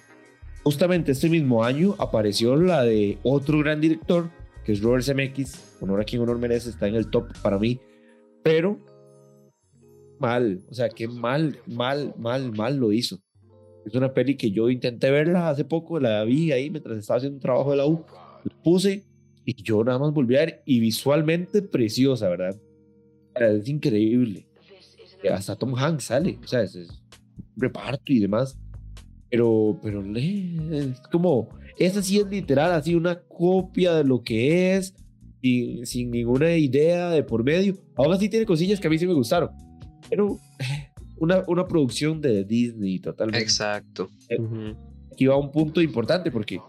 [0.62, 4.30] justamente este mismo año apareció la de otro gran director,
[4.64, 7.80] que es Robert Zemeckis, honor a quien honor merece, está en el top para mí,
[8.42, 8.78] pero
[10.18, 13.20] mal, o sea, qué mal, mal, mal, mal lo hizo.
[13.84, 17.36] Es una peli que yo intenté verla hace poco, la vi ahí mientras estaba haciendo
[17.36, 18.04] un trabajo de la U,
[18.44, 19.04] la puse
[19.44, 22.56] y yo nada más volví a ver y visualmente preciosa, ¿verdad?
[23.34, 24.46] Es increíble.
[25.30, 26.86] Hasta Tom Hanks sale, o sea, es, un
[27.56, 28.58] reparto y demás.
[29.30, 34.94] Pero, pero es como, esa sí es literal, así una copia de lo que es,
[35.42, 37.74] sin, sin ninguna idea de por medio.
[37.96, 39.50] Ahora sí tiene cosillas que a mí sí me gustaron,
[40.08, 40.38] pero
[41.16, 43.42] una, una producción de Disney totalmente.
[43.42, 44.08] Exacto.
[44.28, 44.38] Eh,
[45.12, 46.60] aquí va un punto importante porque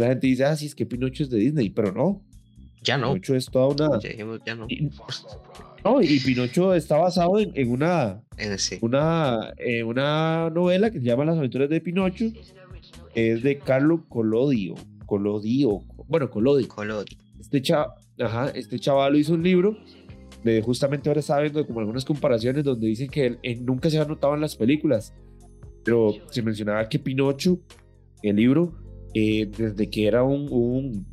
[0.00, 2.22] la gente dice, ah, sí, es que Pinocho es de Disney, pero no.
[2.82, 3.12] Ya no.
[3.12, 4.00] Pinocho es toda una.
[4.00, 4.10] Ya,
[4.44, 4.66] ya no.
[5.84, 8.78] No, y Pinocho está basado en, en una, en sí.
[8.80, 12.26] una, eh, una novela que se llama Las aventuras de Pinocho.
[13.14, 14.74] Es de Carlo Colodio.
[15.06, 15.82] Colodio.
[16.08, 16.66] Bueno, Colodi.
[16.66, 17.16] Colodi.
[17.38, 17.86] Este, cha,
[18.18, 19.76] ajá, este chaval hizo un libro.
[20.44, 24.04] De, justamente ahora estaba viendo como algunas comparaciones donde dicen que él, nunca se ha
[24.04, 25.14] notado en las películas.
[25.84, 27.58] Pero se mencionaba que Pinocho,
[28.22, 28.72] el libro,
[29.14, 31.06] eh, desde que era un, un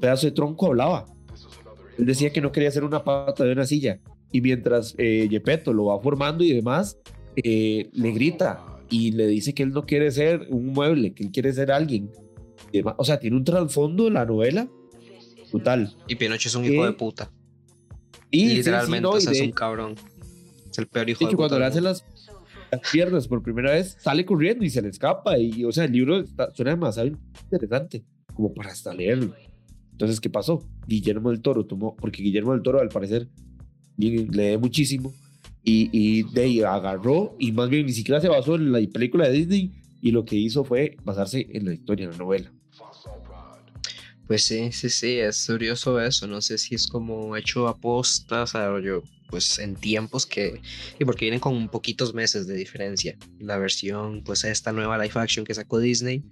[0.00, 1.06] pedazo de tronco, hablaba
[2.00, 4.00] él decía que no quería ser una pata de una silla.
[4.32, 5.28] Y mientras eh,
[5.66, 6.98] lo va formando y demás,
[7.36, 11.30] eh, le grita y le dice que él no quiere ser un mueble, que él
[11.30, 12.10] quiere ser alguien.
[12.96, 14.68] O sea, tiene un trasfondo en la novela
[15.50, 15.94] brutal.
[16.08, 17.30] Y Pinocho es un hijo de puta.
[18.30, 19.94] Y literalmente es un cabrón.
[20.70, 21.36] Es el peor hijo de, puta.
[21.36, 22.04] Cuando le hacen las,
[22.92, 25.38] piernas por primera vez, sale corriendo y se le escapa.
[25.38, 27.10] Y, o sea, el libro suena demasiado
[27.44, 28.04] interesante
[28.34, 29.34] como para hasta leerlo.
[29.92, 30.66] Entonces, ¿qué pasó?
[30.86, 33.28] Guillermo del Toro tomó, porque Guillermo del Toro al parecer
[33.98, 35.12] lee muchísimo
[35.62, 39.28] y, y de ahí agarró y más bien ni siquiera se basó en la película
[39.28, 42.50] de Disney y lo que hizo fue basarse en la historia, en la novela.
[44.26, 46.26] Pues sí, sí, sí, es curioso eso.
[46.26, 50.60] No sé si es como hecho aposta, o sea, yo, pues en tiempos que.
[50.98, 53.16] Y porque vienen con poquitos meses de diferencia.
[53.38, 56.22] La versión, pues esta nueva live action que sacó Disney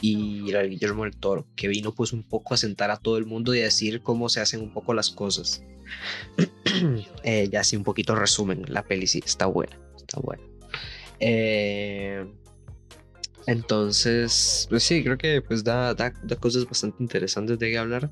[0.00, 3.18] y la de Guillermo del Toro, que vino pues un poco a sentar a todo
[3.18, 5.62] el mundo y a decir cómo se hacen un poco las cosas.
[7.24, 10.42] eh, ya así un poquito resumen, la peli sí, está buena, está buena.
[11.20, 12.26] Eh,
[13.46, 18.10] entonces, pues sí, creo que pues da, da, da, cosas bastante interesantes de hablar.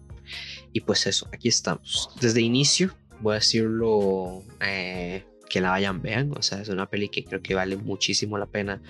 [0.72, 2.08] Y pues eso, aquí estamos.
[2.22, 6.32] Desde inicio, voy a decirlo, eh, que la vayan, vean.
[6.36, 8.82] O sea, es una peli que creo que vale muchísimo la pena,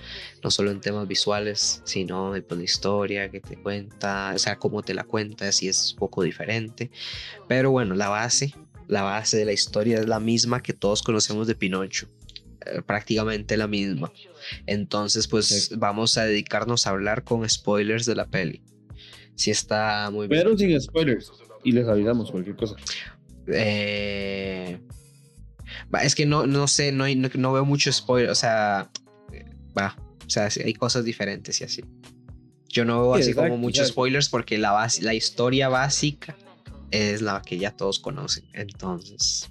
[0.43, 4.57] no solo en temas visuales, sino en pues, la historia que te cuenta, o sea,
[4.57, 6.91] cómo te la cuentas y es un poco diferente.
[7.47, 8.53] Pero bueno, la base,
[8.87, 12.07] la base de la historia es la misma que todos conocemos de Pinocho.
[12.65, 14.11] Eh, prácticamente la misma.
[14.65, 18.61] Entonces, pues vamos a dedicarnos a hablar con spoilers de la peli.
[19.35, 20.41] Si está muy bien.
[20.41, 21.31] Pero sin spoilers.
[21.63, 22.75] Y les avisamos cualquier cosa.
[23.47, 24.79] Eh,
[26.01, 28.29] es que no, no sé, no, no, veo mucho spoiler.
[28.29, 28.89] O sea,
[29.77, 29.95] va.
[30.25, 31.83] O sea, hay cosas diferentes y así.
[32.67, 36.35] Yo no veo así como muchos spoilers porque la, base, la historia básica
[36.91, 38.45] es la que ya todos conocen.
[38.53, 39.49] Entonces.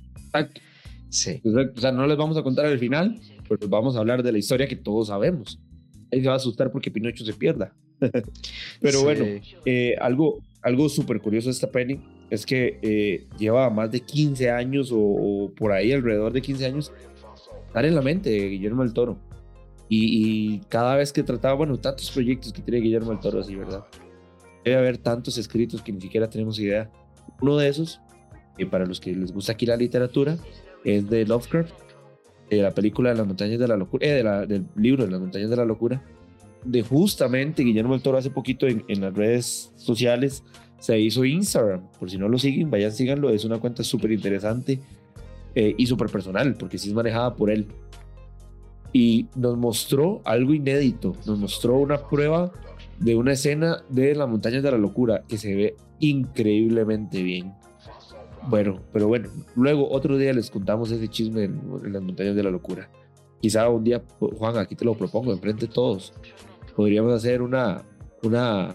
[1.09, 1.41] Sí.
[1.45, 4.39] O sea, no les vamos a contar el final, pero vamos a hablar de la
[4.39, 5.59] historia que todos sabemos.
[6.11, 7.73] Él se va a asustar porque Pinocho se pierda.
[8.81, 9.25] pero bueno,
[9.65, 11.99] eh, algo, algo súper curioso de esta penny
[12.31, 16.93] es que eh, lleva más de 15 años o, por ahí, alrededor de 15 años,
[17.67, 19.19] estar en la mente de Guillermo del Toro.
[19.89, 23.85] Y, cada vez que trataba, bueno, tantos proyectos que tiene Guillermo del Toro, así, ¿verdad?
[24.65, 26.91] Debe haber tantos escritos que ni siquiera tenemos idea.
[27.41, 28.01] Uno de esos,
[28.59, 30.37] y para los que les gusta aquí la literatura,
[30.85, 31.75] es de Lovecraft,
[32.51, 35.51] de la película de las montañas de la locura, eh, del libro de las montañas
[35.51, 36.03] de la locura,
[36.65, 40.43] de justamente Guillermo del Toro hace poquito en, las redes sociales
[40.79, 44.81] se hizo Instagram, por si no lo siguen, vayan síganlo, es una cuenta súper interesante
[45.55, 47.67] eh, y súper personal, porque sí es manejada por él.
[48.93, 52.53] y nos mostró algo inédito, nos mostró una prueba
[52.99, 57.55] de una escena de las montañas de la locura que se ve increíblemente bien.
[58.49, 62.51] Bueno, pero bueno, luego otro día les contamos ese chisme en, las montañas de la
[62.51, 62.89] locura.
[63.41, 66.13] Quizá un día, Juan, aquí te lo propongo, enfrente de todos.
[66.75, 67.83] Podríamos hacer una,
[68.23, 68.75] una,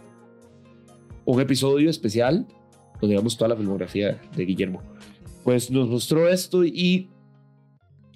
[1.25, 2.45] un episodio especial
[2.99, 4.81] donde veamos toda la filmografía de Guillermo.
[5.43, 7.09] Pues nos mostró esto y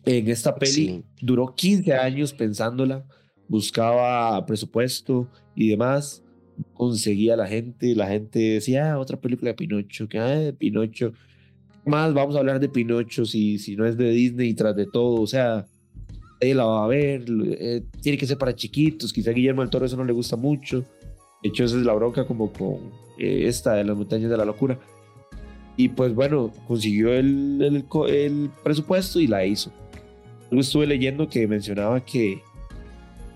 [0.06, 3.04] en esta peli duró 15 años pensándola,
[3.48, 6.24] buscaba presupuesto y demás,
[6.74, 11.14] conseguía la gente, la gente decía, ah, otra película de Pinocho, que ah, de Pinocho,
[11.86, 14.86] más vamos a hablar de Pinocho si, si no es de Disney y tras de
[14.86, 15.66] todo, o sea,
[16.40, 19.70] ella la va a ver, eh, tiene que ser para chiquitos, quizá a Guillermo del
[19.70, 20.86] Toro eso no le gusta mucho,
[21.48, 24.80] hecho esa es la bronca como con eh, esta de las montañas de la locura.
[25.78, 29.72] Y pues bueno, consiguió el, el, el presupuesto y la hizo.
[30.50, 32.42] Luego estuve leyendo que mencionaba que,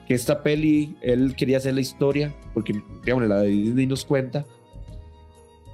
[0.07, 4.45] que esta peli, él quería hacer la historia, porque digamos, la de Disney nos cuenta,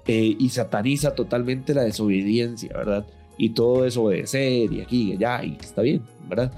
[0.08, 3.08] eh, y sataniza totalmente la desobediencia, ¿verdad?
[3.38, 6.52] Y todo desobedecer y aquí y allá, y está bien, ¿verdad?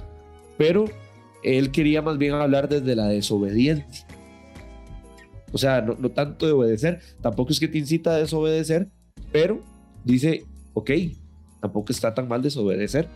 [0.58, 0.86] Pero
[1.44, 4.06] él quería más bien hablar desde la desobediencia.
[5.52, 8.90] O sea, no, tanto de obedecer, tampoco es que te incita a desobedecer,
[9.32, 9.64] pero
[10.04, 10.92] dice, ok,
[11.62, 13.08] tampoco está tan mal desobedecer.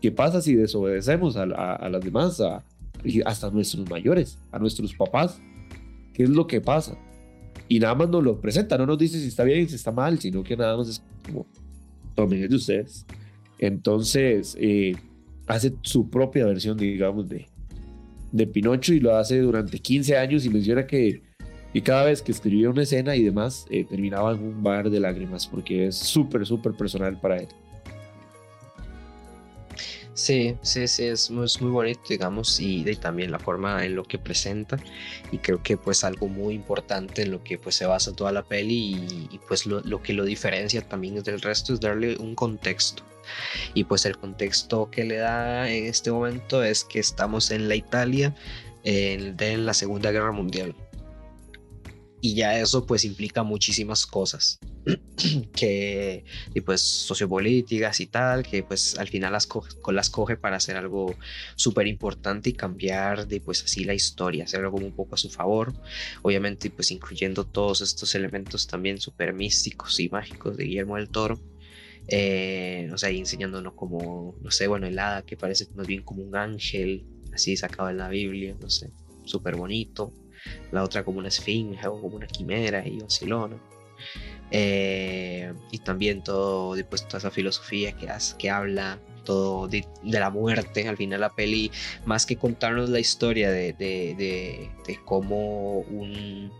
[0.00, 2.64] ¿Qué pasa si desobedecemos a, las demás, a,
[3.24, 5.40] hasta a nuestros mayores, a nuestros papás?
[6.12, 6.98] ¿Qué es lo que pasa?
[7.68, 10.18] Y nada más nos lo presenta, no nos dice si está bien, si está mal,
[10.18, 11.46] sino que nada más es como,
[12.14, 13.06] tomen de ustedes.
[13.58, 14.94] Entonces, eh,
[15.46, 17.46] hace su propia versión, digamos, de,
[18.32, 21.22] de Pinocho y lo hace durante 15 años y menciona que
[21.76, 24.98] y cada vez que escribía una escena y demás, eh, terminaba en un bar de
[24.98, 27.48] lágrimas porque es súper, súper personal para él.
[30.14, 34.78] Sí, sí, sí, es muy, bonito, digamos, y, también la forma en lo que presenta,
[35.30, 38.42] y creo que pues algo muy importante en lo que pues se basa toda la
[38.42, 43.02] peli y, pues lo, lo, que lo diferencia también del resto es darle un contexto.
[43.74, 47.74] Y pues el contexto que le da en este momento es que estamos en la
[47.74, 48.34] Italia
[48.82, 50.74] de la Segunda Guerra Mundial
[52.26, 54.58] y ya eso pues implica muchísimas cosas.
[55.56, 60.56] Que y pues sociopolíticas y tal que pues al final las coge, las coge para
[60.56, 61.16] hacer algo
[61.54, 65.30] súper importante y cambiar de pues así la historia hacerlo como un poco a su
[65.30, 65.72] favor.
[66.22, 71.40] Obviamente pues incluyendo todos estos elementos también súper místicos y mágicos de Guillermo del Toro
[72.08, 76.22] eh, o sea enseñándonos como no sé bueno el hada que parece más bien como
[76.22, 78.90] un ángel así sacado en la Biblia no sé
[79.24, 80.12] súper bonito
[80.72, 83.56] la otra como una esfinge o como una quimera y oscilona.
[84.50, 90.88] Eh, y también todo, pues, toda esa filosofía que, que habla todo de, la muerte.
[90.88, 91.70] Al final la peli,
[92.04, 96.50] más que contarnos la historia de, de, de, cómo un,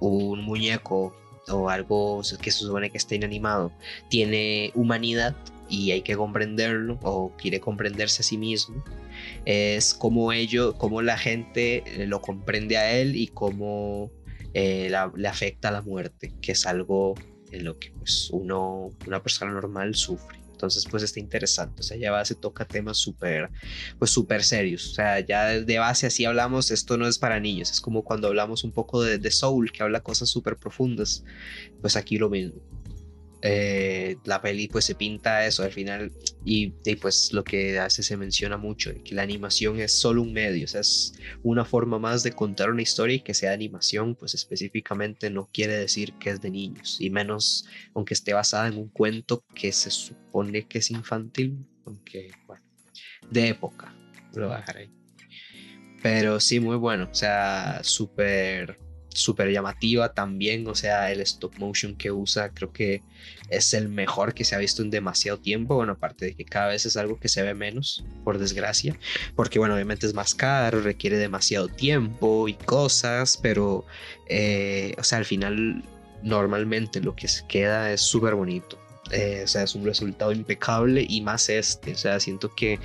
[0.00, 1.14] un muñeco
[1.48, 3.72] o algo que se supone que está inanimado
[4.08, 5.36] tiene humanidad
[5.68, 8.84] y hay que comprenderlo o quiere comprenderse a sí mismo
[9.44, 14.10] es cómo ello, cómo la gente eh, lo comprende a él y cómo
[14.54, 17.14] eh, le afecta la muerte, que es algo
[17.50, 20.41] en lo que pues uno, una persona normal sufre.
[20.62, 21.80] Entonces, pues está interesante.
[21.80, 23.50] O sea, ya base toca temas súper,
[23.98, 24.92] pues súper serios.
[24.92, 27.72] O sea, ya de base así hablamos, esto no es para niños.
[27.72, 31.24] Es como cuando hablamos un poco de, de Soul, que habla cosas súper profundas.
[31.80, 32.60] Pues aquí lo mismo.
[33.44, 36.12] Eh, la peli pues se pinta eso al final
[36.44, 36.68] y,
[37.00, 40.68] pues lo que hace se menciona mucho que la animación es solo un medio o
[40.68, 45.28] sea es una forma más de contar una historia y que sea animación pues específicamente
[45.28, 49.44] no quiere decir que es de niños y menos aunque esté basada en un cuento
[49.56, 52.64] que se supone que es infantil aunque bueno
[53.28, 53.92] de época
[54.34, 54.88] lo ahí.
[56.00, 58.78] Pero sí muy bueno o sea súper
[59.14, 63.02] súper llamativa también, o sea, el stop motion que usa creo que
[63.48, 66.68] es el mejor que se ha visto en demasiado tiempo, bueno, aparte de que cada
[66.68, 68.96] vez es algo que se ve menos, por desgracia,
[69.36, 73.84] porque bueno, obviamente es más caro, requiere demasiado tiempo y cosas, pero,
[74.28, 75.84] eh, o sea, al final
[76.22, 78.78] normalmente lo que se queda es súper bonito,
[79.10, 82.78] eh, o sea, es un resultado impecable y más este, o sea, siento que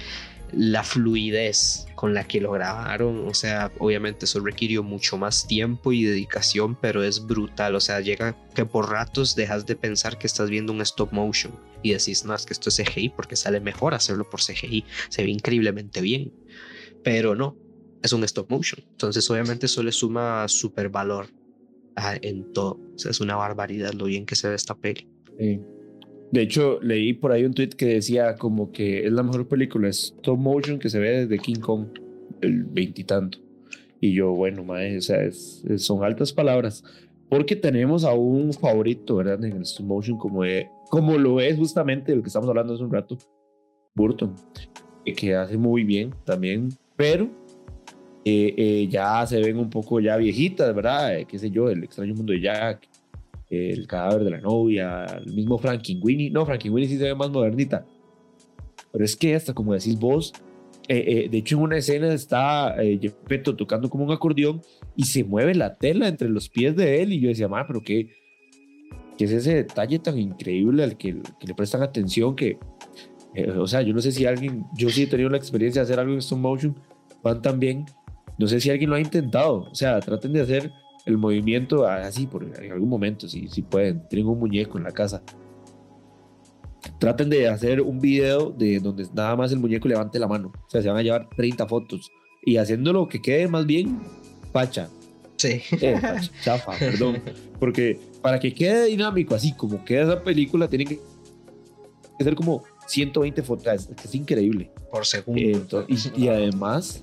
[0.51, 5.91] la fluidez con la que lo grabaron, o sea, obviamente eso requirió mucho más tiempo
[5.91, 10.27] y dedicación, pero es brutal, o sea, llega que por ratos dejas de pensar que
[10.27, 13.60] estás viendo un stop motion y decís, no, es que esto es CGI porque sale
[13.60, 16.33] mejor hacerlo por CGI, se ve increíblemente bien,
[17.03, 17.57] pero no,
[18.03, 21.27] es un stop motion, entonces obviamente eso le suma super valor
[22.21, 25.10] en todo, es una barbaridad lo bien que se ve esta peli.
[26.32, 29.88] De hecho, leí por ahí un tweet que decía como que es la mejor película
[29.90, 31.88] stop motion que se ve desde King Kong.
[32.42, 33.40] el veintitanto.
[34.00, 36.84] Y, yo, bueno, mae, o sea, es, son altas palabras.
[37.30, 39.44] Porque tenemos a un favorito, ¿verdad?
[39.44, 40.42] En el stop motion, como,
[40.90, 43.18] como lo es justamente el que estamos hablando hace un rato,
[43.96, 44.36] Burton,
[45.16, 47.30] que hace muy bien también, pero
[48.26, 51.18] eh, eh, ya se ven un poco ya viejitas, ¿verdad?
[51.18, 52.88] Eh, qué sé yo, el extraño mundo de Jack,
[53.49, 55.60] el cadáver de la novia, el mismo
[56.01, 57.86] Winnie No, Winnie sí se ve más modernita.
[58.91, 60.33] Pero es que hasta como decís vos,
[60.88, 64.62] de hecho en una escena está Gepetto tocando como un acordeón
[64.95, 67.81] y se mueve la tela entre los pies de él y yo decía, ma, pero
[67.81, 68.10] qué,
[69.17, 72.57] qué es ese detalle tan increíble al que, que le prestan atención que,
[73.57, 75.99] o sea, yo no sé si alguien, yo sí he tenido la experiencia de hacer
[75.99, 76.75] algo en stop motion,
[77.21, 77.86] van también
[78.38, 79.67] no sé si alguien lo ha intentado.
[79.71, 80.71] O sea, traten de hacer
[81.08, 84.06] el movimiento así por en algún momento, si, si pueden.
[84.10, 85.24] Tienen un muñeco en la casa.
[87.00, 90.52] Traten de hacer un video de donde nada más el muñeco levante la mano.
[90.54, 92.12] O sea, se van a llevar 30 fotos.
[92.43, 94.02] Y haciéndolo que quede más bien
[94.52, 94.89] pacha.
[95.38, 95.62] Sí.
[95.80, 96.00] Eh,
[96.43, 97.22] chafa, perdón.
[97.58, 101.00] Porque para que quede dinámico, así como queda esa película, tiene que
[102.20, 103.67] ser como 120 fotos.
[103.67, 104.72] Es, es increíble.
[104.91, 105.86] Por segundo.
[106.15, 107.02] y, además,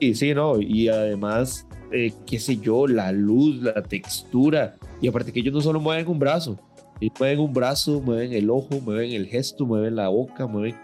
[0.00, 5.32] Sí, sí, no, y además, eh, qué sé yo, la luz, la textura, y aparte
[5.32, 6.58] que ellos no solo mueven un brazo,
[7.00, 10.74] ellos mueven un brazo, mueven el ojo, mueven el gesto, mueven la boca, mueven...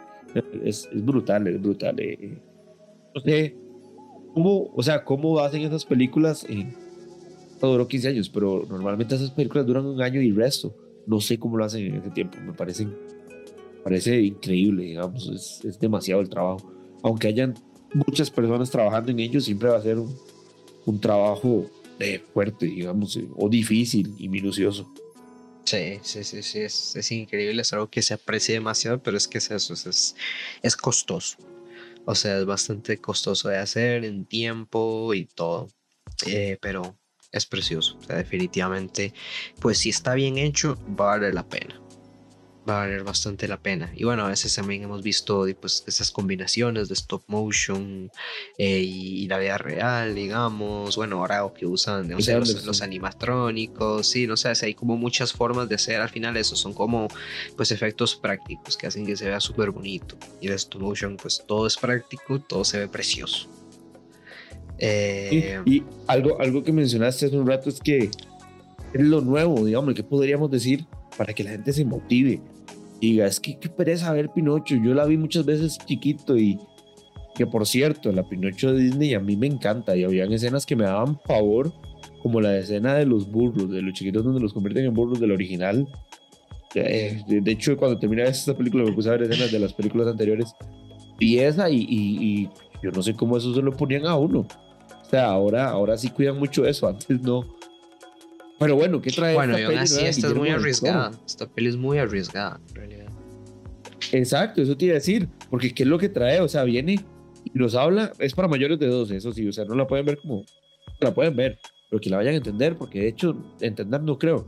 [0.64, 1.98] Es, es brutal, es brutal.
[1.98, 2.38] Eh.
[3.12, 3.56] No sé,
[4.32, 6.46] ¿cómo, o sea, cómo hacen esas películas?
[6.48, 6.72] Eh,
[7.60, 10.72] duró 15 años, pero normalmente esas películas duran un año y resto.
[11.08, 12.86] No sé cómo lo hacen en ese tiempo, me parece,
[13.82, 16.72] parece increíble, digamos, es, es demasiado el trabajo.
[17.02, 17.54] Aunque hayan
[17.92, 20.14] muchas personas trabajando en ello, siempre va a ser un,
[20.90, 24.92] un trabajo eh, fuerte, digamos, eh, o difícil y minucioso.
[25.64, 29.28] Sí, sí, sí, sí, es, es, increíble, es algo que se aprecia demasiado, pero es
[29.28, 30.16] que es eso, es,
[30.62, 31.36] es costoso.
[32.06, 35.68] O sea, es bastante costoso de hacer en tiempo y todo,
[36.26, 36.96] eh, pero
[37.30, 37.98] es precioso.
[37.98, 39.12] O sea, definitivamente,
[39.60, 41.80] pues si está bien hecho, va a valer la pena
[42.68, 43.92] va a valer bastante la pena.
[43.94, 48.10] Y bueno, a veces también hemos visto pues, esas combinaciones de stop motion
[48.58, 50.96] eh, y, la vida real, digamos.
[50.96, 56.00] Bueno, ahora que usan los, animatrónicos, sí, no sé, hay como muchas formas de hacer
[56.00, 56.56] al final eso.
[56.56, 57.08] Son como
[57.56, 60.16] pues efectos prácticos que hacen que se vea súper bonito.
[60.40, 63.48] Y el stop motion, pues todo es práctico, todo se ve precioso.
[64.78, 68.10] Eh, y, algo, algo que mencionaste hace un rato es que
[68.92, 70.86] es lo nuevo, digamos, que podríamos decir
[71.20, 72.40] para que la gente se motive
[72.98, 76.58] diga, es que qué pereza ver Pinocho, yo la vi muchas veces chiquito y
[77.34, 80.76] que por cierto, la Pinocho de Disney a mí me encanta y habían escenas que
[80.76, 81.74] me daban pavor,
[82.22, 85.32] como la escena de los burros, de los chiquitos donde los convierten en burros del
[85.32, 85.86] original.
[86.74, 90.08] Eh, de hecho, cuando terminé esta película me puse a ver escenas de las películas
[90.08, 90.54] anteriores
[91.18, 92.48] y esa y, y,
[92.82, 94.46] yo no sé cómo eso se lo ponían a uno.
[95.02, 97.44] O sea, ahora, ahora sí cuidan mucho eso, antes no.
[98.60, 99.78] Pero bueno, ¿qué trae bueno, esta peli?
[99.78, 101.10] Bueno, esta es muy arriesgada.
[101.24, 103.06] Esta peli es muy arriesgada, en realidad.
[104.12, 105.30] Exacto, eso te iba a decir.
[105.48, 106.40] Porque ¿qué es lo que trae?
[106.40, 107.02] O sea, viene
[107.42, 109.48] y nos habla, es para mayores de 12, eso sí.
[109.48, 110.44] O sea, no la pueden ver como.
[111.00, 114.46] La pueden ver, pero que la vayan a entender, porque de hecho, entender no creo.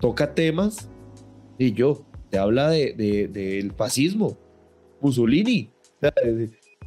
[0.00, 0.90] Toca temas
[1.58, 4.36] y yo, te habla de, de, del fascismo,
[5.00, 5.70] Mussolini.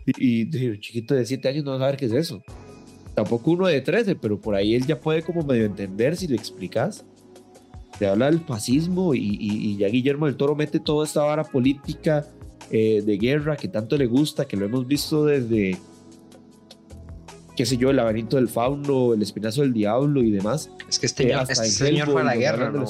[0.06, 2.44] Y, y, chiquito de 7 años no va a saber qué es eso
[3.20, 6.38] tampoco uno de 13, pero por ahí él ya puede como medio entender si le
[6.38, 7.04] explicas.
[7.98, 12.26] Te habla del fascismo y, ya Guillermo del Toro mete toda esta vara política
[12.72, 15.78] eh, de guerra que tanto le gusta, que lo hemos visto desde,
[17.58, 20.72] qué sé yo, el laberinto del fauno, el espinazo del diablo y demás.
[20.88, 22.72] Es que este, eh, este señor fue a la guerra.
[22.72, 22.84] ¿no?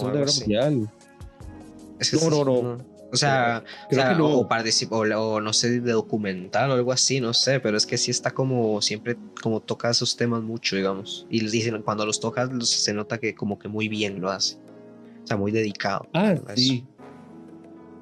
[2.00, 2.78] Es que no, no, no.
[3.12, 3.64] O sea,
[4.20, 4.48] o,
[5.18, 8.32] o, no sé, de documental o algo así, no sé, pero es que sí está
[8.32, 11.26] como siempre, como toca esos temas mucho, digamos.
[11.30, 14.58] Y dicen, cuando los tocas, se nota que como que muy bien lo hace.
[15.24, 16.08] O sea, muy dedicado.
[16.14, 16.86] Ah, sí.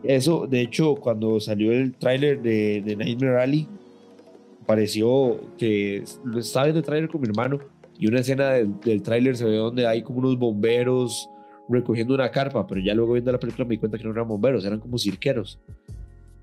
[0.03, 0.45] Eso.
[0.47, 3.67] de hecho, cuando salió el tráiler de, de Nightmare Alley,
[4.65, 6.03] pareció que
[6.37, 7.59] estaba viendo el tráiler con mi hermano
[7.97, 11.29] y una escena del, del tráiler se ve donde hay como unos bomberos
[11.69, 14.27] recogiendo una carpa, pero ya luego viendo la película me di cuenta que no eran
[14.27, 15.59] bomberos, eran como cirqueros.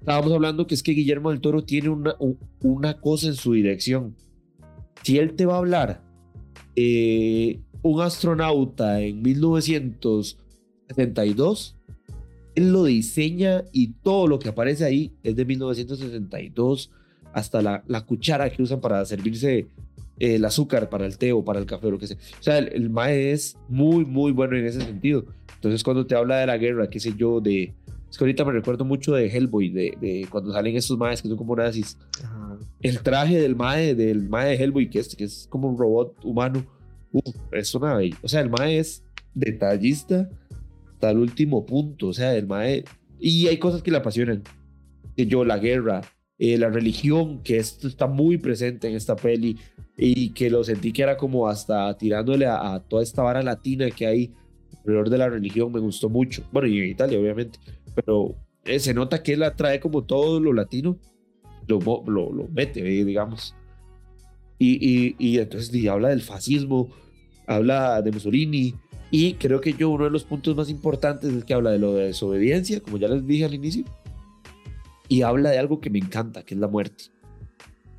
[0.00, 2.14] Estábamos hablando que es que Guillermo del Toro tiene una,
[2.62, 4.14] una cosa en su dirección.
[5.02, 6.02] Si él te va a hablar
[6.76, 11.76] eh, un astronauta en 1972,
[12.54, 16.90] él lo diseña y todo lo que aparece ahí es de 1962
[17.32, 19.68] hasta la, la cuchara que usan para servirse
[20.18, 22.16] el azúcar para el té o para el café o lo que sea.
[22.16, 25.26] O sea, el, MAE es muy, muy bueno en ese sentido.
[25.54, 27.74] Entonces, cuando te habla de la guerra, qué sé yo, de
[28.10, 31.28] Es que ahorita me recuerdo mucho de Hellboy, de, de cuando salen estos maes que
[31.28, 31.98] son como nazis.
[32.80, 36.24] El traje del mae, del mae de Hellboy, que es, que es como un robot
[36.24, 36.64] humano.
[37.12, 39.04] Uf, es una O sea, el mae es
[39.34, 40.28] detallista
[40.92, 42.08] hasta el último punto.
[42.08, 42.84] O sea, el mae.
[43.18, 44.42] Y hay cosas que le apasionan.
[45.16, 46.02] Yo, la guerra,
[46.39, 49.57] eh, la religión, que esto está muy presente en esta peli.
[49.97, 53.91] Y que lo sentí que era como hasta tirándole a, a toda esta vara latina
[53.91, 54.35] que hay
[54.80, 55.70] alrededor de la religión.
[55.70, 56.43] Me gustó mucho.
[56.51, 57.59] Bueno, y en Italia, obviamente
[57.95, 60.99] pero eh, se nota que él atrae como todo lo latino,
[61.66, 63.55] lo, lo, lo mete, digamos.
[64.59, 66.91] Y, y, y entonces y habla del fascismo,
[67.47, 68.74] habla de Mussolini,
[69.11, 71.95] y creo que yo uno de los puntos más importantes es que habla de lo
[71.95, 73.85] de desobediencia, como ya les dije al inicio,
[75.09, 77.05] y habla de algo que me encanta, que es la muerte.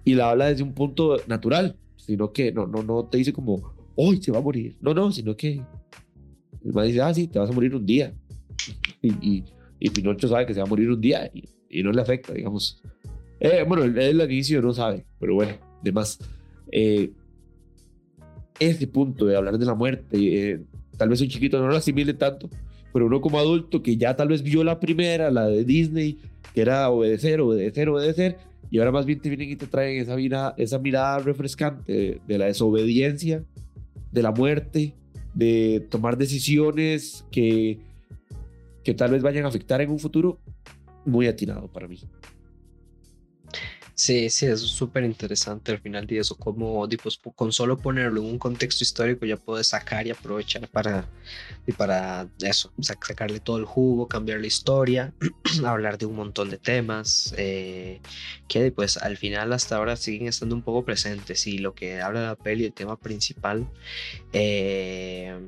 [0.04, 3.74] Y la habla desde un punto natural, sino que no, no, no te dice como,
[3.96, 4.76] hoy se va a morir.
[4.82, 5.62] No, no, sino que
[6.64, 8.14] el man dice, ah, sí, te vas a morir un día.
[9.02, 9.44] Y, y,
[9.80, 12.82] y Pinocho sabe que se va a morir un día y, no le afecta, digamos.
[13.40, 16.18] Eh, bueno, al inicio no sabe, pero bueno, además,
[16.72, 17.12] eh,
[18.60, 20.62] ese punto de hablar de la muerte, eh,
[20.98, 22.50] tal vez un chiquito no lo asimile tanto,
[22.96, 26.18] pero uno como adulto que ya tal vez vio la primera, la de Disney,
[26.54, 28.38] que era obedecer, obedecer, obedecer,
[28.72, 32.38] y ahora más bien te vienen y te traen esa mirada, esa mirada refrescante de
[32.38, 33.44] la desobediencia,
[34.14, 34.94] de la muerte,
[35.34, 37.80] de tomar decisiones que
[38.82, 40.40] que tal vez vayan a afectar en un futuro,
[41.04, 42.00] muy atinado para mí.
[43.98, 48.28] Sí, sí, es súper interesante al final de eso, como pues, con solo ponerlo en
[48.28, 51.08] un contexto histórico ya puedes sacar y aprovechar para,
[51.66, 55.14] y para eso, sacarle todo el jugo, cambiar la historia,
[55.66, 58.02] hablar de un montón de temas eh,
[58.50, 62.22] que pues al final hasta ahora siguen estando un poco presentes y lo que habla
[62.22, 63.66] la peli, el tema principal,
[64.34, 65.40] eh,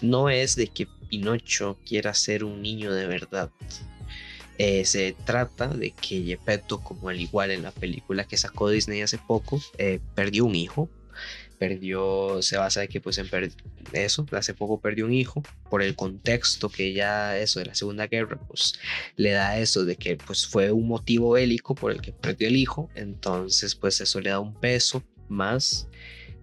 [0.00, 3.50] no es de que Pinocho quiera ser un niño de verdad.
[4.58, 9.00] Eh, se trata de que Gepetto, como al igual en la película que sacó Disney
[9.00, 10.90] hace poco, eh, perdió un hijo.
[11.58, 13.28] Perdió, se basa de que pues en
[13.92, 18.06] eso, hace poco perdió un hijo, por el contexto que ya eso de la Segunda
[18.06, 18.74] Guerra, pues
[19.16, 22.54] le da eso de que pues fue un motivo bélico por el que perdió el
[22.54, 25.88] hijo, entonces pues eso le da un peso más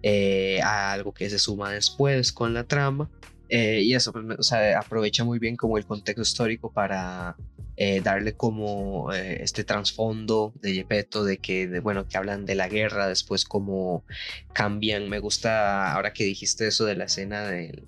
[0.02, 3.10] eh, a algo que se suma después con la trama
[3.48, 7.36] eh, y eso, pues, o sea, aprovecha muy bien como el contexto histórico para
[7.76, 12.68] eh, darle como eh, este trasfondo de Gepetto, de que, bueno, que hablan de la
[12.68, 14.04] guerra, después como
[14.52, 15.08] cambian.
[15.08, 17.86] Me gusta, ahora que dijiste eso de la escena del,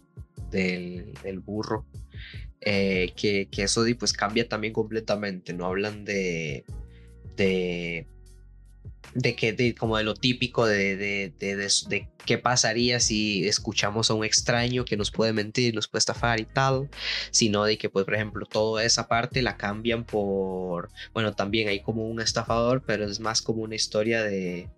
[0.50, 1.86] del, burro,
[2.60, 6.64] que, que, eso pues cambia también completamente, no hablan de
[9.14, 14.14] de que de, como de lo típico de, de, de, qué pasaría si escuchamos a
[14.14, 16.88] un extraño que nos puede mentir, nos puede estafar y tal,
[17.30, 21.80] sino de que pues por ejemplo toda esa parte la cambian por, bueno también hay
[21.80, 24.68] como un estafador, pero es más como una historia de,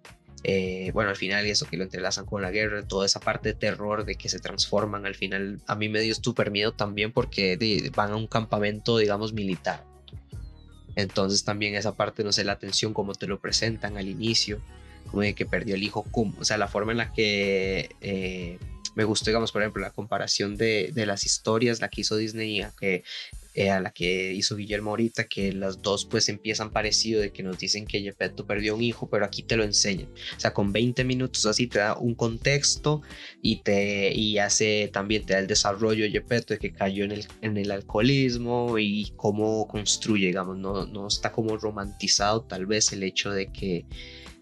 [0.42, 3.54] eh, bueno, al final eso que lo entrelazan con la guerra, toda esa parte de
[3.54, 7.58] terror de que se transforman, al final a mí me dio súper miedo también porque
[7.94, 9.89] van a un campamento, digamos, militar.
[11.00, 14.60] Entonces también esa parte, no sé, la atención como te lo presentan al inicio,
[15.10, 18.58] como de que perdió el hijo, o sea, la forma en la que eh,
[18.94, 22.64] me gustó, digamos, por ejemplo, la comparación de, de, las historias, la que hizo Disney,
[22.78, 23.04] que,
[23.54, 27.42] eh, a la que hizo Guillermo ahorita, que las dos pues empiezan parecido de que
[27.42, 30.08] nos dicen que Gepetto perdió un hijo, pero aquí te lo enseñan.
[30.36, 33.02] O sea, con 20 minutos así te da un contexto
[33.42, 37.12] y te y hace también te da el desarrollo de Gepetto de que cayó en
[37.12, 42.92] el, en el alcoholismo y cómo construye, digamos, no, no está como romantizado tal vez
[42.92, 43.84] el hecho de que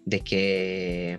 [0.05, 1.19] de que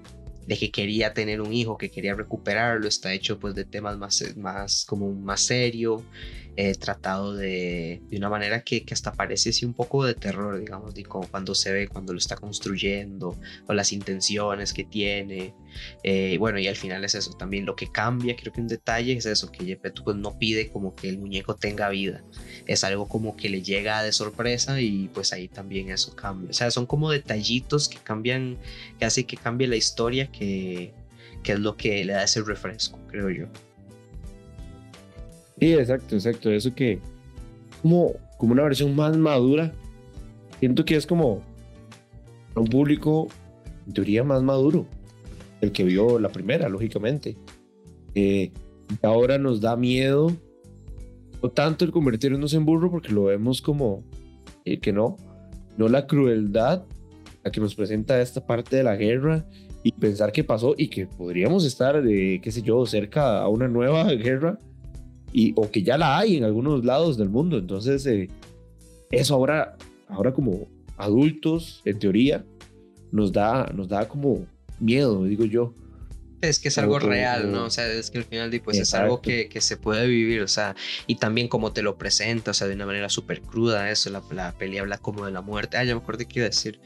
[0.49, 4.35] de que quería tener un hijo, que quería recuperarlo, está hecho pues de temas más,
[4.35, 6.03] más como más serio,
[6.61, 10.59] eh, tratado de, de, una manera que, que, hasta parece así un poco de terror,
[10.59, 15.53] digamos, de como cuando se ve, cuando lo está construyendo, o las intenciones que tiene.
[16.03, 19.13] Eh, bueno, y al final es eso, también lo que cambia, creo que un detalle
[19.13, 22.25] es eso, que Gepetto pues no pide como que el muñeco tenga vida,
[22.67, 26.49] es algo como que le llega de sorpresa y pues ahí también eso cambia.
[26.49, 28.57] O sea, son como detallitos que cambian,
[28.99, 30.93] que hace que cambie la historia, que,
[31.41, 33.68] que es lo que le da ese refresco, creo yo.
[35.59, 36.51] Sí, exacto, exacto.
[36.51, 36.99] Eso que
[37.81, 39.73] como, como una versión más madura.
[40.59, 41.41] Siento que es como
[42.55, 43.27] un público,
[43.87, 44.85] en teoría, más maduro.
[45.61, 47.37] El que vio la primera, lógicamente.
[48.15, 48.51] Eh,
[49.01, 50.31] ahora nos da miedo,
[51.41, 54.03] no tanto el convertirnos en burro, porque lo vemos como
[54.65, 55.15] eh, que no,
[55.77, 56.83] no la crueldad
[57.43, 59.45] la que nos presenta esta parte de la guerra
[59.83, 63.69] y pensar que pasó y que podríamos estar, de, qué sé yo, cerca a una
[63.69, 64.59] nueva guerra
[65.31, 67.57] y, o que ya la hay en algunos lados del mundo.
[67.57, 68.29] Entonces, eh,
[69.11, 69.77] eso ahora,
[70.07, 70.67] ahora como
[70.97, 72.45] adultos, en teoría,
[73.11, 74.45] nos da, nos da como
[74.79, 75.73] miedo, digo yo.
[76.41, 77.65] Es que es algo real, ¿no?
[77.65, 80.47] O sea, es que al final pues, es algo que, que, se puede vivir, o
[80.47, 80.75] sea,
[81.05, 84.23] y también como te lo presenta, o sea, de una manera súper cruda, eso, la,
[84.31, 85.77] la, peli habla como de la muerte.
[85.77, 86.79] Ah, ya me acordé que iba a decir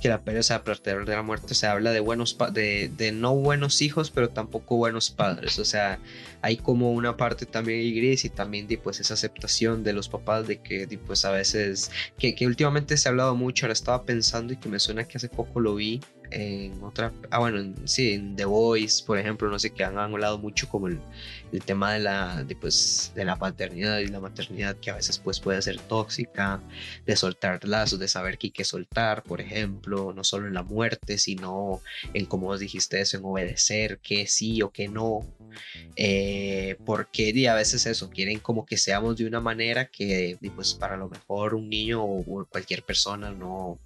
[0.00, 3.34] que la peli, o sea, de la muerte se habla de buenos, de, de no
[3.34, 5.98] buenos hijos, pero tampoco buenos padres, o sea,
[6.42, 10.60] hay como una parte también gris y también, pues, esa aceptación de los papás de
[10.60, 14.56] que, pues, a veces, que, que últimamente se ha hablado mucho, ahora estaba pensando y
[14.56, 16.00] que me suena que hace poco lo vi,
[16.30, 20.38] en otra, ah bueno, sí, en The Voice, por ejemplo, no sé, que han hablado
[20.38, 21.00] mucho como el,
[21.52, 25.18] el tema de la, de, pues, de la paternidad y la maternidad que a veces
[25.18, 26.62] pues puede ser tóxica,
[27.06, 30.62] de soltar lazos, de saber qué hay que soltar, por ejemplo, no solo en la
[30.62, 31.80] muerte, sino
[32.14, 35.26] en, como vos dijiste eso, en obedecer, que sí o que no,
[35.96, 40.96] eh, porque a veces eso, quieren como que seamos de una manera que pues para
[40.96, 43.80] lo mejor un niño o cualquier persona no,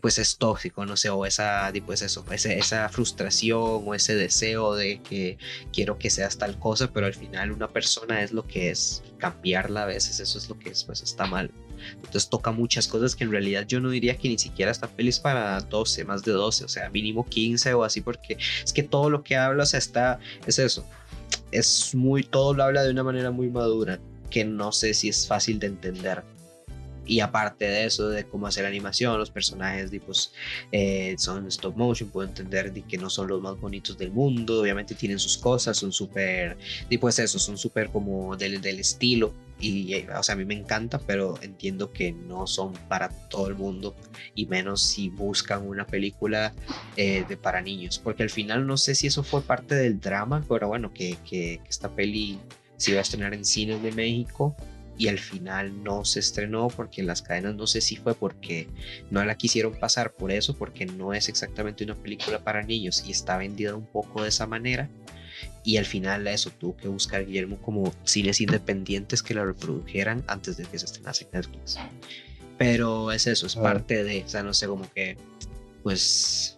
[0.00, 5.00] pues es tóxico, no sé, o esa, pues eso, esa frustración o ese deseo de
[5.02, 5.38] que
[5.72, 9.82] quiero que seas tal cosa, pero al final una persona es lo que es, cambiarla
[9.82, 11.50] a veces, eso es lo que es, pues está mal.
[11.94, 15.20] Entonces toca muchas cosas que en realidad yo no diría que ni siquiera está feliz
[15.20, 19.10] para 12, más de 12, o sea, mínimo 15 o así, porque es que todo
[19.10, 20.86] lo que habla, o sea, está, es eso,
[21.52, 25.26] es muy, todo lo habla de una manera muy madura, que no sé si es
[25.26, 26.24] fácil de entender
[27.06, 30.32] y aparte de eso, de cómo hacer animación, los personajes pues,
[30.72, 34.60] eh, son stop motion, puedo entender de que no son los más bonitos del mundo,
[34.60, 36.56] obviamente tienen sus cosas, son súper,
[37.00, 39.32] pues eso, son súper como del, del estilo.
[39.58, 43.48] Y, eh, o sea, a mí me encanta, pero entiendo que no son para todo
[43.48, 43.96] el mundo
[44.34, 46.52] y menos si buscan una película
[46.96, 50.44] eh, de para niños, porque al final no sé si eso fue parte del drama,
[50.46, 52.38] pero bueno, que, que, que esta peli
[52.76, 54.54] se iba a estrenar en cines de México
[54.98, 58.68] y al final no se estrenó porque las cadenas no sé si fue porque
[59.10, 63.10] no la quisieron pasar por eso, porque no es exactamente una película para niños y
[63.10, 64.88] está vendida un poco de esa manera.
[65.64, 70.56] Y al final eso tuvo que buscar Guillermo como cines independientes que la reprodujeran antes
[70.56, 71.78] de que se estrenase en Netflix.
[72.56, 75.18] Pero es eso, es parte de, o sea, no sé, como que,
[75.82, 76.55] pues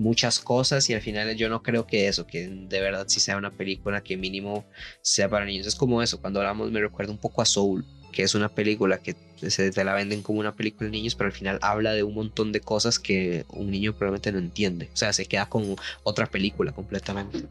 [0.00, 3.36] muchas cosas y al final yo no creo que eso, que de verdad si sea
[3.36, 4.64] una película que mínimo
[5.02, 5.66] sea para niños.
[5.66, 8.98] Es como eso, cuando hablamos me recuerda un poco a Soul, que es una película
[8.98, 12.02] que se te la venden como una película de niños, pero al final habla de
[12.02, 14.88] un montón de cosas que un niño probablemente no entiende.
[14.92, 17.44] O sea, se queda con otra película completamente.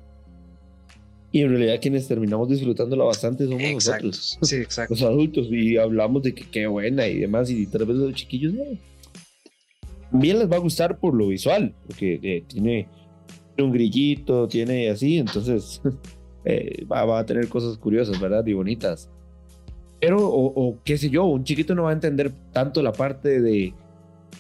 [1.31, 4.39] Y en realidad quienes terminamos disfrutándola bastante somos nosotros.
[4.41, 4.93] Sí, exacto.
[4.95, 5.47] Los adultos.
[5.51, 7.51] Y hablamos de que qué buena y demás.
[7.51, 8.79] Y tal vez los chiquillos, eh,
[10.11, 12.87] bien les va a gustar por lo visual, porque eh, tiene
[13.57, 15.81] un grillito, tiene así, entonces
[16.45, 18.45] eh, va, a tener cosas curiosas, ¿verdad?
[18.45, 19.09] Y bonitas.
[19.99, 23.73] Pero, o, qué sé yo, un chiquito no va a entender tanto la parte de,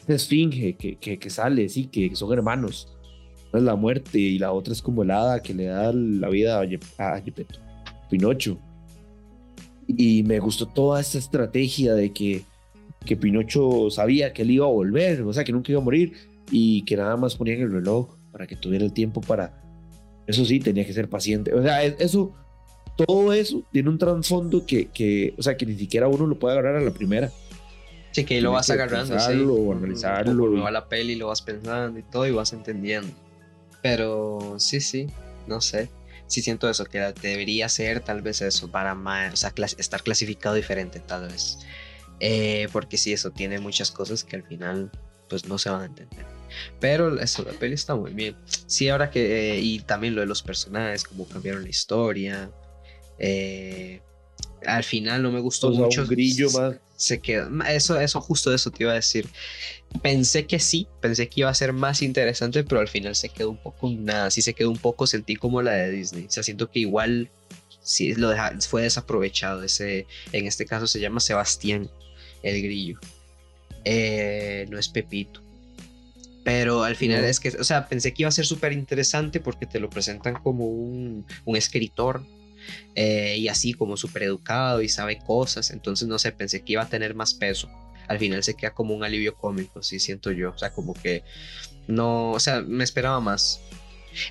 [0.07, 2.95] esfinge que, que, sale, sí, que son hermanos.
[3.51, 6.29] Una es la muerte y la otra es como el hada que le da la
[6.29, 7.23] vida a, a
[8.09, 8.57] Pinocho.
[9.87, 12.43] Y me gustó toda esta estrategia de que
[13.05, 16.13] que Pinocho sabía que él iba a volver, o sea, que nunca iba a morir
[16.51, 19.63] y que nada más ponían el reloj para que tuviera el tiempo para...
[20.27, 21.53] Eso sí, tenía que ser paciente.
[21.53, 22.35] O sea, eso,
[22.95, 26.53] todo eso tiene un trasfondo que, que, o sea, que ni siquiera uno lo puede
[26.53, 27.31] agarrar a la primera.
[28.11, 29.61] Sí, que lo vas agarrando, pensarlo, sí.
[29.61, 30.43] o analizarlo.
[30.43, 33.11] O va la peli, lo vas pensando y todo y vas entendiendo.
[33.81, 35.07] Pero sí, sí,
[35.47, 35.89] no sé.
[36.27, 40.53] Sí siento eso, que debería ser tal vez eso, para más, o sea, estar clasificado
[40.53, 41.59] diferente tal vez.
[42.19, 44.91] Eh, porque sí, eso tiene muchas cosas que al final
[45.29, 46.25] pues no se van a entender.
[46.79, 48.35] Pero eso, la peli está muy bien.
[48.65, 49.53] Sí, ahora que...
[49.53, 52.51] Eh, y también lo de los personajes, cómo cambiaron la historia.
[53.19, 54.01] Eh,
[54.65, 56.05] al final no me gustó mucho.
[56.05, 56.75] grillo más.
[56.95, 57.49] Se quedó.
[57.63, 59.27] Eso, eso, justo eso te iba a decir.
[60.01, 63.51] Pensé que sí, pensé que iba a ser más interesante, pero al final se quedó
[63.51, 64.29] un poco nada.
[64.31, 66.25] Sí se quedó un poco, sentí como la de Disney.
[66.25, 67.29] O sea, siento que igual
[67.81, 68.33] sí lo
[68.67, 69.63] fue desaprovechado.
[69.63, 71.89] Ese, en este caso se llama Sebastián
[72.43, 72.99] el grillo.
[73.85, 75.41] Eh, no es Pepito.
[76.43, 79.65] Pero al final es que, o sea, pensé que iba a ser súper interesante porque
[79.65, 81.25] te lo presentan como un,
[81.55, 82.23] escritor
[82.95, 85.69] eh, y así como súper educado y sabe cosas.
[85.71, 87.69] Entonces, no sé, pensé que iba a tener más peso.
[88.07, 90.51] Al final se queda como un alivio cómico, sí siento yo.
[90.51, 91.23] O sea, como que
[91.87, 93.61] no, o sea, me esperaba más.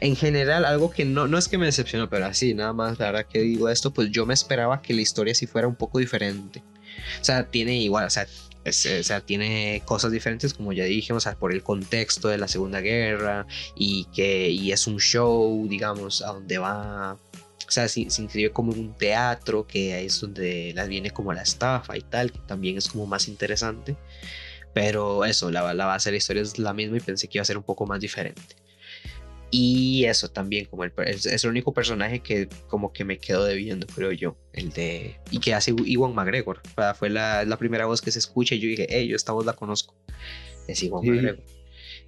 [0.00, 3.06] En general, algo que no, no es que me decepcionó, pero así, nada más, la
[3.12, 5.98] verdad que digo esto, pues yo me esperaba que la historia sí fuera un poco
[5.98, 6.62] diferente.
[7.20, 8.26] O sea, tiene igual, o sea,
[8.66, 12.48] o sea, tiene cosas diferentes, como ya dijimos, o sea, por el contexto de la
[12.48, 17.18] Segunda Guerra y que y es un show, digamos, a donde va
[17.68, 21.34] o sea, se, se inscribe como en un teatro, que es donde la viene como
[21.34, 23.96] la estafa y tal, que también es como más interesante.
[24.72, 27.42] Pero eso, la, la base de la historia es la misma y pensé que iba
[27.42, 28.56] a ser un poco más diferente.
[29.50, 33.44] Y eso también, como el, es, es, el único personaje que como que me quedo
[33.44, 35.16] debiendo, creo yo, el de...
[35.30, 36.60] Y que hace Iwan McGregor.
[36.98, 39.46] Fue la, la primera voz que se escucha y yo dije, hey, yo esta voz
[39.46, 39.94] la conozco.
[40.66, 41.10] Es Iwan sí.
[41.10, 41.44] McGregor.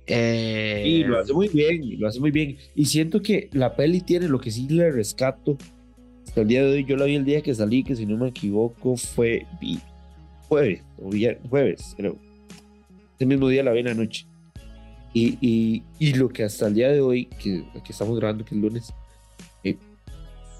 [0.07, 0.85] Eh...
[0.87, 2.59] Y lo hace muy bien, lo hace muy bien.
[2.75, 5.57] Y siento que la peli tiene lo que sí le rescato.
[6.27, 8.17] Hasta el día de hoy, yo la vi el día que salí, que si no
[8.17, 9.47] me equivoco fue
[10.49, 12.19] jueves, o viernes, jueves, creo.
[13.17, 14.27] Ese mismo día la vi en la noche.
[15.13, 18.93] Y, y, lo que hasta el día de hoy, que, estamos grabando, que es lunes,
[19.65, 19.77] he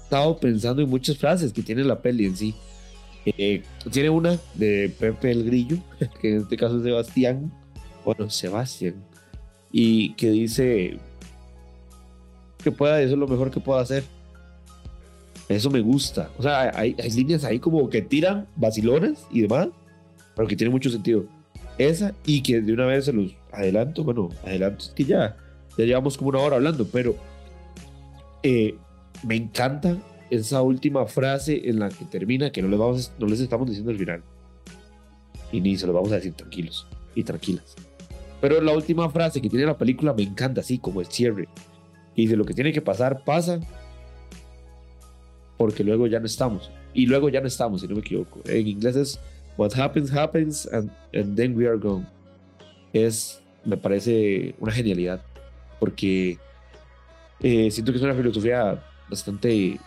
[0.03, 2.53] estado pensando en muchas frases que tiene la peli en sí.
[3.25, 5.77] Eh, tiene una de Pepe el Grillo,
[6.21, 7.51] que en este caso es Sebastián,
[8.03, 8.95] bueno, Sebastián,
[9.71, 10.99] y que dice
[12.61, 14.03] que pueda, eso es lo mejor que pueda hacer.
[15.47, 16.29] Eso me gusta.
[16.37, 19.69] O sea, hay, hay líneas ahí como que tiran vacilones y demás,
[20.35, 21.25] pero que tiene mucho sentido.
[21.77, 25.37] Esa y que de una vez se los adelanto, bueno, adelanto, es que ya,
[25.77, 27.15] ya llevamos como una hora hablando, pero
[28.43, 28.75] eh,
[29.23, 29.97] me encanta
[30.29, 33.91] esa última frase en la que termina, que no les, vamos, no les estamos diciendo
[33.91, 34.23] el final.
[35.51, 37.75] Y ni se lo vamos a decir tranquilos y tranquilas.
[38.39, 41.47] Pero la última frase que tiene la película me encanta, así como el cierre.
[42.15, 43.59] Y dice, lo que tiene que pasar, pasa,
[45.57, 46.71] porque luego ya no estamos.
[46.93, 48.39] Y luego ya no estamos, si no me equivoco.
[48.45, 49.19] En inglés es,
[49.57, 52.07] what happens, happens, and, and then we are gone.
[52.93, 55.21] Es, me parece una genialidad,
[55.79, 56.37] porque
[57.39, 59.79] eh, siento que es una filosofía bastante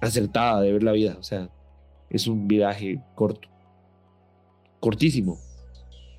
[0.00, 1.16] acertada de ver la vida.
[1.18, 1.48] O sea,
[2.10, 3.48] es un viaje corto,
[4.80, 5.38] cortísimo,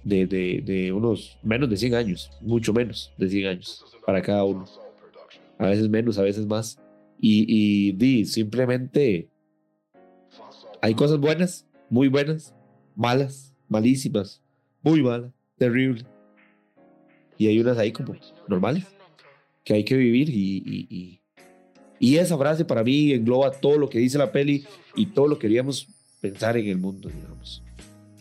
[0.03, 4.65] de, de, unos menos de 100 años, mucho menos de 100 años para cada uno.
[5.57, 6.79] A veces menos, a veces más.
[7.19, 9.29] Y, y, y simplemente
[10.81, 12.55] hay cosas buenas, muy buenas,
[12.95, 14.41] malas, malísimas,
[14.81, 16.03] muy malas, terrible.
[17.37, 18.15] Y hay unas ahí como
[18.47, 18.85] normales,
[19.63, 21.21] que hay que vivir y, y, y,
[21.99, 25.37] y, esa frase para mí engloba todo lo que dice la peli y todo lo
[25.37, 25.87] que queríamos
[26.19, 27.63] pensar en el mundo, digamos.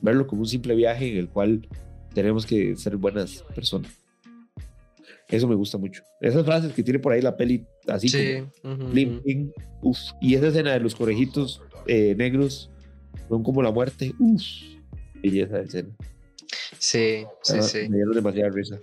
[0.03, 1.67] Verlo como un simple viaje en el cual
[2.15, 3.91] tenemos que ser buenas personas.
[5.29, 6.03] Eso me gusta mucho.
[6.21, 8.43] Esas frases que tiene por ahí la peli, así sí.
[8.63, 8.91] como uh -huh.
[8.91, 9.99] bling, bling, uf.
[10.21, 12.71] Y esa escena de los conejitos eh, negros
[13.29, 14.15] son como la muerte.
[14.19, 14.43] Uf,
[15.23, 15.91] belleza de escena.
[16.79, 17.89] Sí, sí, ah, sí.
[17.89, 18.79] Me dieron demasiada risa.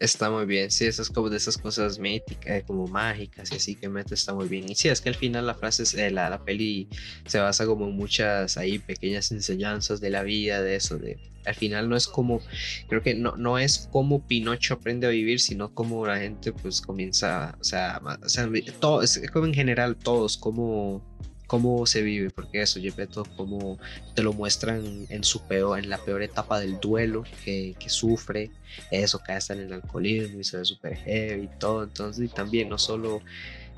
[0.00, 3.74] Está muy bien, sí, esas como de esas cosas míticas, eh, como mágicas y así
[3.76, 4.68] que mete está muy bien.
[4.68, 6.88] Y sí, es que al final la frase, es, eh, la, la peli
[7.26, 11.54] se basa como en muchas ahí pequeñas enseñanzas de la vida, de eso, de al
[11.54, 12.40] final no es como,
[12.88, 16.80] creo que no, no es como Pinocho aprende a vivir, sino como la gente pues
[16.80, 18.48] comienza, o sea, o sea
[18.80, 21.02] todo, es como en general todos, como
[21.46, 23.78] cómo se vive, porque eso, Gepetto, como
[24.14, 28.50] te lo muestran en su peor, en la peor etapa del duelo que, que sufre,
[28.90, 32.28] eso, cae hasta en el alcoholismo y se ve súper heavy y todo, entonces, y
[32.28, 33.20] también no solo,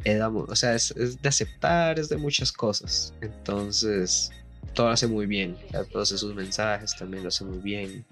[0.04, 4.30] eh, damos, o sea, es, es, de aceptar, es de muchas cosas, entonces,
[4.74, 5.56] todo lo hace muy bien,
[5.92, 8.04] todos esos mensajes también lo hace muy bien,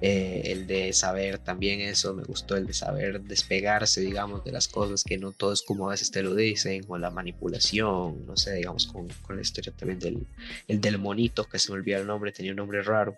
[0.00, 4.68] eh, el de saber también eso, me gustó el de saber despegarse, digamos, de las
[4.68, 8.36] cosas que no todo es como a veces te lo dicen, o la manipulación, no
[8.36, 10.26] sé, digamos, con, con la historia también del,
[10.68, 13.16] el del monito, que se me olvida el nombre, tenía un nombre raro,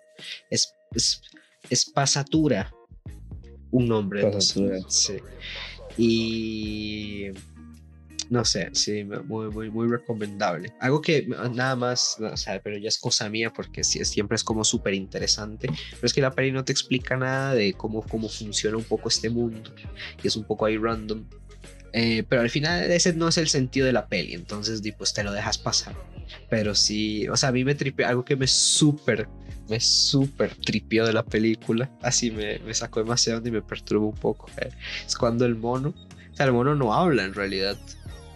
[0.49, 1.21] es, es,
[1.69, 2.73] es Pasatura,
[3.71, 4.23] un nombre.
[4.23, 4.79] Pasatura.
[4.87, 5.17] Sí.
[5.97, 7.29] Y
[8.29, 10.73] no sé, sí, muy, muy, recomendable.
[10.79, 14.93] Algo que nada más, o pero ya es cosa mía porque siempre es como súper
[14.93, 18.83] interesante, pero es que la peli no te explica nada de cómo, cómo funciona un
[18.83, 19.73] poco este mundo,
[20.21, 21.25] y es un poco ahí random.
[21.95, 25.23] Eh, pero al final ese no es el sentido de la peli, entonces pues te
[25.23, 25.95] lo dejas pasar.
[26.49, 29.27] Pero sí, o sea, a mí me tripeó algo que me súper,
[29.69, 34.15] me súper tripió de la película, así me, me sacó demasiado y me perturbó un
[34.15, 34.49] poco.
[34.57, 34.71] Eh.
[35.05, 37.77] Es cuando el mono, o sea, el mono no habla en realidad,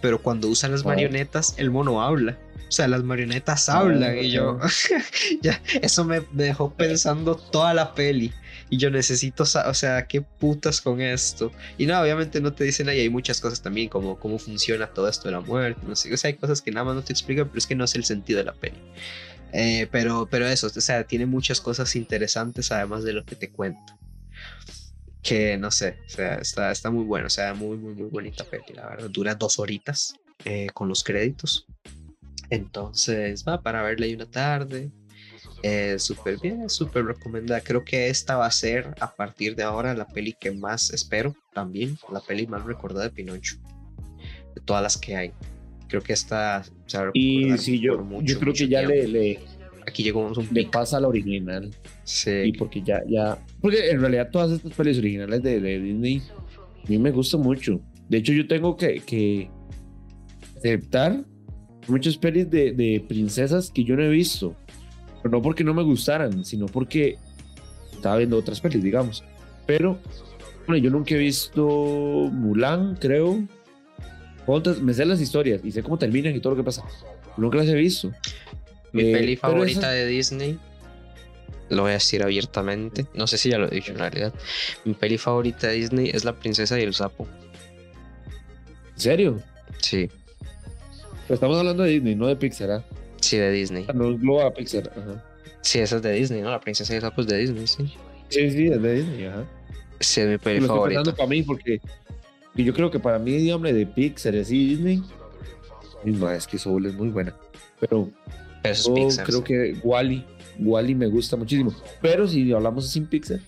[0.07, 2.37] pero cuando usan las marionetas, el mono habla.
[2.65, 4.57] O sea, las marionetas hablan y yo,
[5.41, 8.31] ya, eso me, me dejó pensando toda la peli.
[8.69, 11.51] Y yo necesito, o sea, qué putas con esto.
[11.77, 15.09] Y no, obviamente no te dicen ahí, hay muchas cosas también, como cómo funciona todo
[15.09, 17.11] esto de la muerte, no sé, o sea, hay cosas que nada más no te
[17.11, 18.79] explican, pero es que no es el sentido de la peli.
[19.51, 23.49] Eh, pero, pero eso, o sea, tiene muchas cosas interesantes además de lo que te
[23.49, 23.97] cuento
[25.27, 28.45] que no sé, o sea, está, está muy bueno, o sea, muy, muy, muy bonita
[28.45, 29.09] peli, la verdad.
[29.09, 30.15] Dura dos horitas
[30.45, 31.65] eh, con los créditos.
[32.49, 34.89] Entonces, va para verla ahí una tarde.
[35.63, 37.59] Eh, súper bien, súper recomendada.
[37.59, 41.35] Creo que esta va a ser a partir de ahora la peli que más espero
[41.53, 43.57] también, la peli más recordada de Pinocho,
[44.55, 45.33] de todas las que hay.
[45.89, 46.63] creo que esta...
[47.13, 49.39] y sí, yo, yo creo que ya le, le,
[49.87, 51.73] Aquí llegó un Le pasa a la original.
[52.07, 52.31] Sí.
[52.45, 53.37] Y porque ya, ya...
[53.61, 56.23] Porque en realidad todas estas pelis originales de, de Disney
[56.87, 57.81] a mí me gustan mucho.
[58.07, 59.49] De hecho, yo tengo que, que
[60.55, 61.25] aceptar
[61.87, 64.55] muchas pelis de, de princesas que yo no he visto.
[65.21, 67.17] Pero no porque no me gustaran, sino porque
[67.91, 69.21] estaba viendo otras pelis, digamos.
[69.65, 69.99] Pero,
[70.65, 71.67] bueno, yo nunca he visto
[72.31, 73.45] Mulan, creo.
[74.81, 76.85] me sé las historias y sé cómo terminan y todo lo que pasa.
[77.35, 78.13] Nunca las he visto.
[78.93, 80.57] Mi eh, peli favorita de Disney,
[81.69, 84.33] lo voy a decir abiertamente, no sé si ya lo he dicho en realidad.
[84.85, 87.27] Mi peli favorita de Disney es La Princesa y el Sapo.
[88.93, 89.41] ¿En serio?
[89.79, 90.09] Sí.
[91.27, 92.83] Pero estamos hablando de Disney, no de Pixar, ¿ah?
[93.21, 93.85] Sí, de Disney.
[93.87, 94.09] Ah, no
[94.39, 95.23] es a Pixar, ajá.
[95.61, 96.49] Sí, esa es de Disney, ¿no?
[96.49, 97.93] La princesa y el sapo es de Disney, sí.
[98.29, 99.45] Sí, sí, es de Disney, ajá.
[99.99, 101.13] Sí, es mi peli favorita.
[101.13, 101.81] para mí porque
[102.55, 105.03] yo creo que para mí, digamos, de Pixar y Disney,
[106.05, 107.35] no, es que Soul es muy buena.
[107.79, 108.09] Pero,
[108.63, 110.25] pero es Pixar, creo que Wally,
[110.59, 111.73] Wally me gusta muchísimo.
[112.01, 113.39] Pero si hablamos sin Pixar,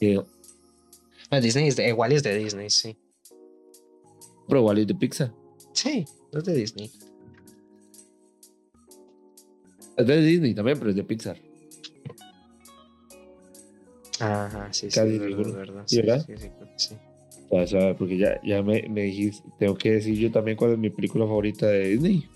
[0.00, 0.20] eh,
[1.40, 2.96] Disney es de, Wally es de Disney, sí.
[4.48, 5.32] Pero Wally es de Pixar.
[5.72, 6.90] Sí, es de Disney.
[9.96, 11.38] Es de Disney también, pero es de Pixar.
[14.20, 15.84] Ajá, sí, sí, es verdad.
[15.86, 16.24] Sí, ¿verdad?
[16.26, 16.94] Sí, sí, sí.
[17.48, 20.78] O sea, porque ya, ya me, me, dijiste, tengo que decir yo también cuál es
[20.78, 22.28] mi película favorita de Disney.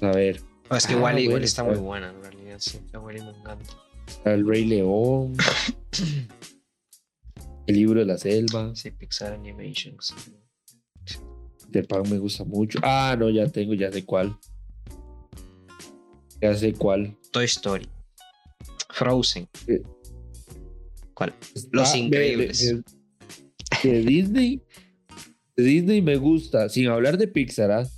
[0.00, 0.40] A ver.
[0.70, 2.80] Es que ah, Wally, Wally está muy buena, en realidad, sí.
[2.92, 3.70] A Wally me encanta.
[4.24, 5.36] El Rey León.
[7.66, 8.74] el libro de la selva.
[8.74, 10.14] Sí, Pixar Animations.
[11.68, 12.78] De Pan me gusta mucho.
[12.82, 14.36] Ah, no, ya tengo, ya sé cuál.
[16.40, 17.16] Ya sé cuál.
[17.30, 17.88] Toy Story.
[18.90, 19.48] Frozen.
[21.14, 21.32] ¿Cuál?
[21.70, 22.82] Los Increíbles.
[23.82, 24.62] De, Disney.
[25.56, 27.88] De Disney me gusta, sin hablar de Pixar, ¿ah?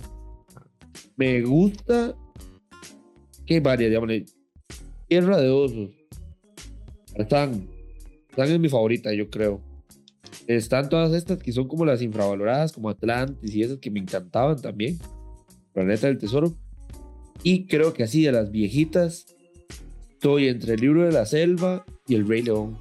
[1.15, 2.15] me gusta
[3.45, 4.09] que varias, digamos,
[5.07, 5.91] Tierra de Osos.
[7.15, 7.69] Están,
[8.29, 9.61] están en mi favorita, yo creo.
[10.47, 14.61] Están todas estas que son como las infravaloradas, como Atlantis y esas que me encantaban
[14.61, 14.99] también.
[15.73, 16.53] Planeta del Tesoro.
[17.43, 19.25] Y creo que así de las viejitas,
[20.11, 22.77] estoy entre el libro de la selva y el Rey León.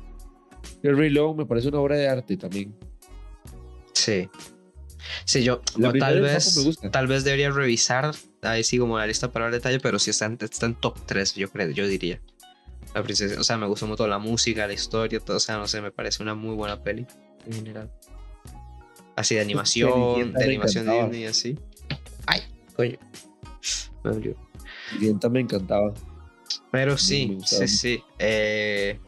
[0.83, 2.75] El Rey León me parece una obra de arte también.
[3.93, 4.29] Sí.
[5.25, 5.61] Sí, yo
[5.99, 8.15] tal vez, tal vez debería revisar
[8.53, 10.99] ahí sí como la lista para el detalle, pero sí está en, está en top
[11.07, 12.21] 3, yo creo, yo diría.
[12.95, 15.67] La princesa, o sea, me gustó mucho la música, la historia, todo, o sea, no
[15.67, 17.07] sé, me parece una muy buena peli
[17.47, 17.91] en general.
[19.17, 21.59] Así de animación, de animación de Disney, así.
[22.27, 22.43] Ay,
[22.75, 22.99] coño.
[24.03, 24.37] Me dolió.
[25.31, 25.95] me encantaba.
[26.71, 28.03] Pero sí, sí, sí.
[28.19, 28.99] Eh,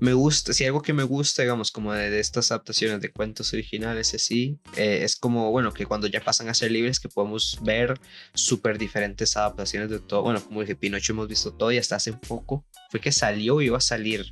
[0.00, 4.14] me gusta, si algo que me gusta, digamos, como de, estas adaptaciones de cuentos originales,
[4.14, 7.98] así, eh, es como, bueno, que cuando ya pasan a ser libres, que podemos ver
[8.34, 10.22] súper diferentes adaptaciones de todo.
[10.22, 13.66] Bueno, como dije, Pinocho hemos visto todo y hasta hace poco fue que salió y
[13.66, 14.26] iba a salir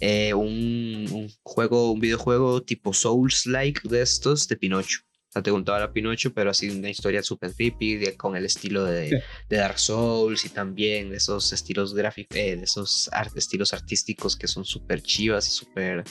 [0.00, 5.00] eh, un, un, juego, un videojuego tipo Souls-like de estos de Pinocho
[5.42, 9.56] te contaba la Pinocho, pero así una historia súper creepy, con el estilo de, de,
[9.56, 14.64] Dark Souls y también de esos estilos gráficos, eh, de esos estilos artísticos que son
[14.64, 16.04] súper chivas y súper,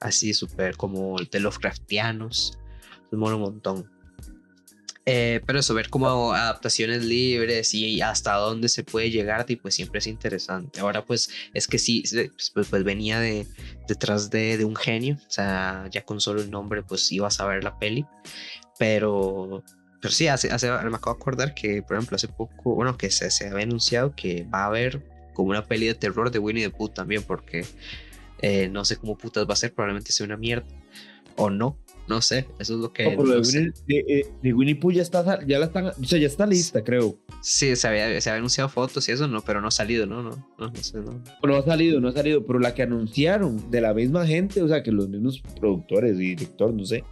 [0.00, 2.58] así, súper como de Lovecraftianos.
[3.10, 4.00] Es mola un montón.
[5.06, 9.74] Eh, pero eso, ver como adaptaciones libres y hasta dónde se puede llegar, y pues
[9.74, 10.80] siempre es interesante.
[10.80, 13.46] Ahora, pues es que sí, pues, pues, pues venía de,
[13.88, 17.46] detrás de, de, un genio, o sea, ya con solo el nombre, pues ibas a
[17.46, 18.06] ver la peli.
[18.80, 19.62] Pero,
[20.00, 23.10] pero sí, hace, hace, me acabo de acordar que, por ejemplo, hace poco, bueno, que
[23.10, 25.02] se, se había anunciado que va a haber
[25.34, 27.66] como una peli de terror de Winnie the Pooh también, porque
[28.40, 30.64] eh, no sé cómo putas va a ser, probablemente sea una mierda.
[31.36, 31.76] O no,
[32.08, 33.14] no sé, eso es lo que.
[33.14, 36.46] No, de, Winnie, de, Winnie Pooh ya está, ya la están, o sea, ya está
[36.46, 37.18] lista, creo.
[37.42, 40.22] Sí, se había, se había anunciado fotos y eso, no, pero no ha salido, no,
[40.22, 41.22] no, no, no sé, no.
[41.42, 44.68] No ha salido, no ha salido, pero la que anunciaron de la misma gente, o
[44.68, 47.04] sea, que los mismos productores y directores, no sé,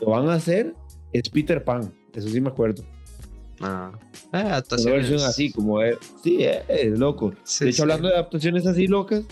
[0.00, 0.74] lo van a hacer
[1.14, 2.84] es Peter Pan, eso sí me acuerdo.
[3.60, 3.92] Ah,
[4.32, 4.86] eh, adaptaciones.
[4.86, 5.96] Una versión así, como es.
[6.22, 7.32] Sí, es, loco.
[7.60, 9.24] de hecho, hablando de adaptaciones así locas,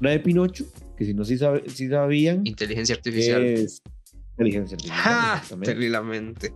[0.00, 0.64] una de Pinocho,
[0.96, 2.46] que si no sí, sabían.
[2.46, 3.44] Inteligencia artificial.
[3.44, 3.82] Es
[4.30, 5.60] inteligencia artificial.
[5.62, 6.52] Terriblemente.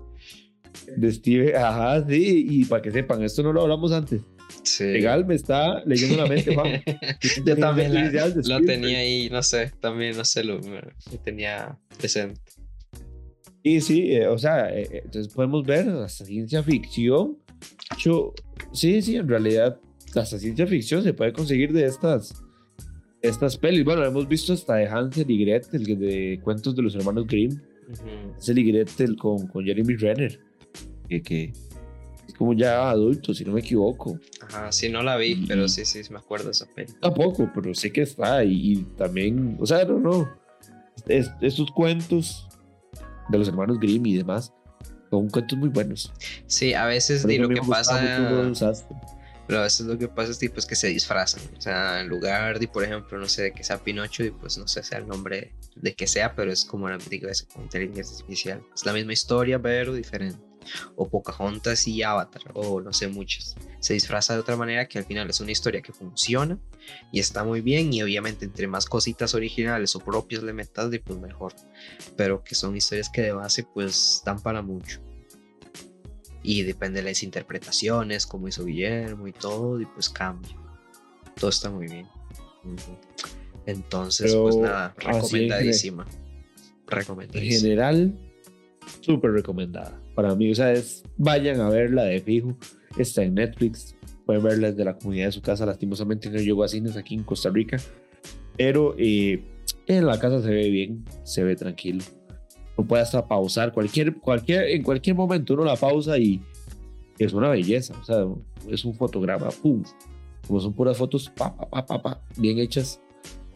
[0.96, 4.22] De Steve, ajá, sí, y para que sepan, esto no lo hablamos antes.
[4.62, 4.84] Sí.
[4.84, 6.82] Legal, me está leyendo la mente, Juan.
[7.44, 12.40] Yo también lo tenía ahí, no sé, también, no sé, lo, lo tenía presente.
[13.62, 17.38] Y sí, eh, o sea, eh, eh, entonces podemos ver hasta ciencia ficción.
[17.98, 18.34] Yo,
[18.72, 19.78] sí, sí, en realidad,
[20.14, 22.42] hasta ciencia ficción se puede conseguir de estas,
[23.20, 23.84] estas pelis.
[23.84, 27.60] Bueno, hemos visto hasta de Hansel y Gretel, de cuentos de los hermanos Grimm.
[28.34, 30.40] Hansel y Gretel con, con Jeremy Renner.
[31.08, 31.52] que, que
[32.26, 34.18] es como ya adulto, si no me equivoco.
[34.40, 36.92] Ajá, sí, no la vi, pero sí, sí, me acuerdo de esa peli.
[37.00, 40.28] Tampoco, pero sé que está y, y también, o sea, no, no.
[41.06, 42.48] Es, estos cuentos
[43.32, 44.52] de los hermanos Grimm y demás
[45.12, 46.10] son cuentos muy buenos.
[46.46, 48.00] Sí, a veces lo que pasa.
[49.46, 51.42] Pero a veces lo que pasa es tipo, es que se disfrazan.
[51.58, 54.56] O sea, en lugar de, por ejemplo, no sé, de que sea Pinocho y pues
[54.56, 57.64] no sé sea el nombre de que sea, pero es como la digo, es como
[57.64, 58.62] inteligencia artificial.
[58.74, 60.40] Es la misma historia, pero diferente.
[60.96, 63.54] O Pocahontas y Avatar, o no sé, muchas.
[63.80, 66.58] Se disfraza de otra manera que al final es una historia que funciona
[67.10, 67.92] y está muy bien.
[67.92, 71.52] Y obviamente, entre más cositas originales o propias le metas, de, pues mejor.
[72.16, 75.00] Pero que son historias que de base, pues dan para mucho
[76.42, 80.56] y depende de las interpretaciones, como hizo Guillermo y todo, y pues cambia.
[81.38, 82.06] Todo está muy bien.
[83.66, 86.06] Entonces, Pero, pues nada, en recomendadísima.
[86.10, 87.60] En Recomendadísima.
[87.60, 88.18] general,
[89.00, 89.98] súper recomendada.
[90.14, 92.56] Para mí, o sea, es, vayan a verla de fijo.
[92.98, 93.96] Está en Netflix.
[94.26, 95.66] Pueden verla desde la comunidad de su casa.
[95.66, 97.78] Lastimosamente no llegó a cines aquí en Costa Rica.
[98.56, 99.42] Pero eh,
[99.86, 102.04] en la casa se ve bien, se ve tranquilo.
[102.76, 103.72] Uno puede hasta pausar.
[103.72, 106.40] Cualquier, cualquier, en cualquier momento uno la pausa y
[107.18, 107.94] es una belleza.
[108.00, 108.24] O sea,
[108.68, 109.48] es un fotograma.
[109.50, 109.82] ¡Pum!
[110.46, 113.00] Como son puras fotos, pa, pa, pa, pa, pa, bien hechas.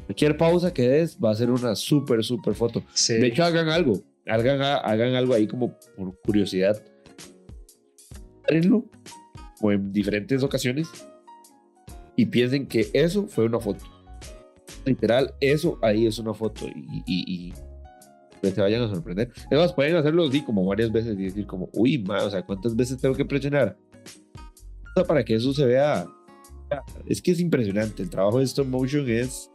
[0.06, 2.82] Cualquier pausa que des va a ser una súper, súper foto.
[3.08, 4.02] De hecho, hagan algo.
[4.26, 6.82] Hagan, hagan algo ahí como por curiosidad.
[8.48, 8.84] Háganlo
[9.60, 10.88] o en diferentes ocasiones
[12.16, 13.84] y piensen que eso fue una foto.
[14.84, 17.52] Literal, eso ahí es una foto y, y,
[18.42, 19.32] y se vayan a sorprender.
[19.50, 22.76] Además, pueden hacerlo así como varias veces y decir como, uy, ma, o sea, ¿cuántas
[22.76, 23.76] veces tengo que presionar?
[25.06, 26.06] Para que eso se vea.
[27.06, 28.02] Es que es impresionante.
[28.02, 29.50] El trabajo de stop motion es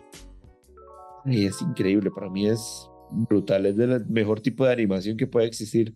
[1.26, 5.96] es increíble, para mí es brutal, es del mejor tipo de animación que puede existir.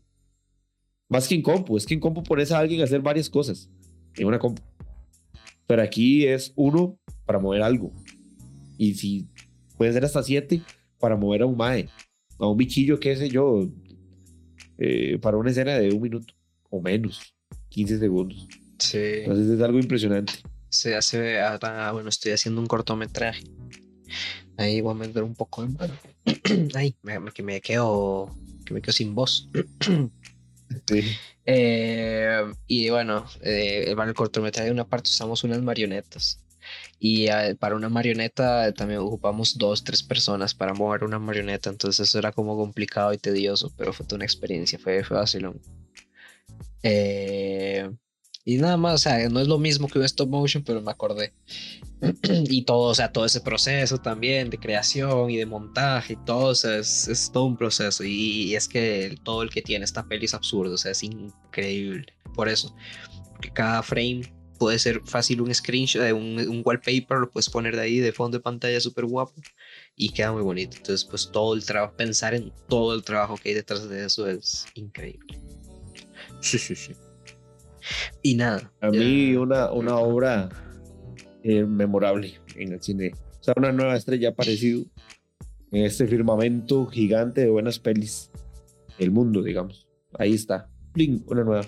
[1.10, 3.70] Más que en compu, es que en compu pones a alguien a hacer varias cosas
[4.18, 4.62] en una compu.
[5.68, 7.92] Pero aquí es uno para mover algo.
[8.78, 9.28] Y si
[9.78, 10.62] puede ser hasta siete
[11.00, 11.90] para mover a un mae,
[12.40, 13.68] a un bichillo, qué sé yo,
[14.78, 16.34] eh, para una escena de un minuto
[16.70, 17.34] o menos,
[17.70, 18.48] 15 segundos.
[18.80, 18.98] Sí.
[18.98, 20.34] Entonces es algo impresionante.
[20.70, 23.44] Se hace ahora, bueno, estoy haciendo un cortometraje.
[24.58, 25.94] Ahí voy a meter un poco de mano.
[26.76, 28.30] Ay, me, me- que me quedo,
[28.66, 29.50] que me quedo sin voz.
[31.46, 36.42] Eh, y bueno, eh, para el cortometraje de una parte usamos unas marionetas.
[37.00, 41.70] Y eh, para una marioneta también ocupamos dos, tres personas para mover una marioneta.
[41.70, 45.62] Entonces eso era como complicado y tedioso, pero fue toda una experiencia, fue, fue vacilón.
[46.84, 47.90] Eh,
[48.44, 50.92] y nada más, o sea, no es lo mismo que un stop motion, pero me
[50.92, 51.34] acordé.
[52.24, 56.48] y todo, o sea, todo ese proceso también de creación y de montaje y todo,
[56.50, 58.04] o sea, es, es todo un proceso.
[58.04, 61.04] Y, y es que todo el que tiene esta peli es absurdo, o sea, es
[61.04, 62.06] increíble.
[62.34, 62.76] Por eso,
[63.32, 67.76] porque cada frame puede ser fácil un screenshot, de un, un wallpaper, lo puedes poner
[67.76, 69.34] de ahí de fondo de pantalla súper guapo
[69.98, 70.78] y queda muy bonito.
[70.78, 74.28] Entonces, pues todo el trabajo, pensar en todo el trabajo que hay detrás de eso
[74.30, 75.40] es increíble.
[76.40, 76.94] Sí, sí, sí.
[78.22, 78.72] Y nada.
[78.82, 80.50] A ya- mí una, una obra
[81.48, 83.12] eh, memorable en el cine.
[83.40, 84.84] O sea, una nueva estrella ha aparecido
[85.72, 88.32] en este firmamento gigante de buenas pelis.
[88.98, 89.88] El mundo, digamos.
[90.18, 90.70] Ahí está.
[90.94, 91.68] Bling, una nueva.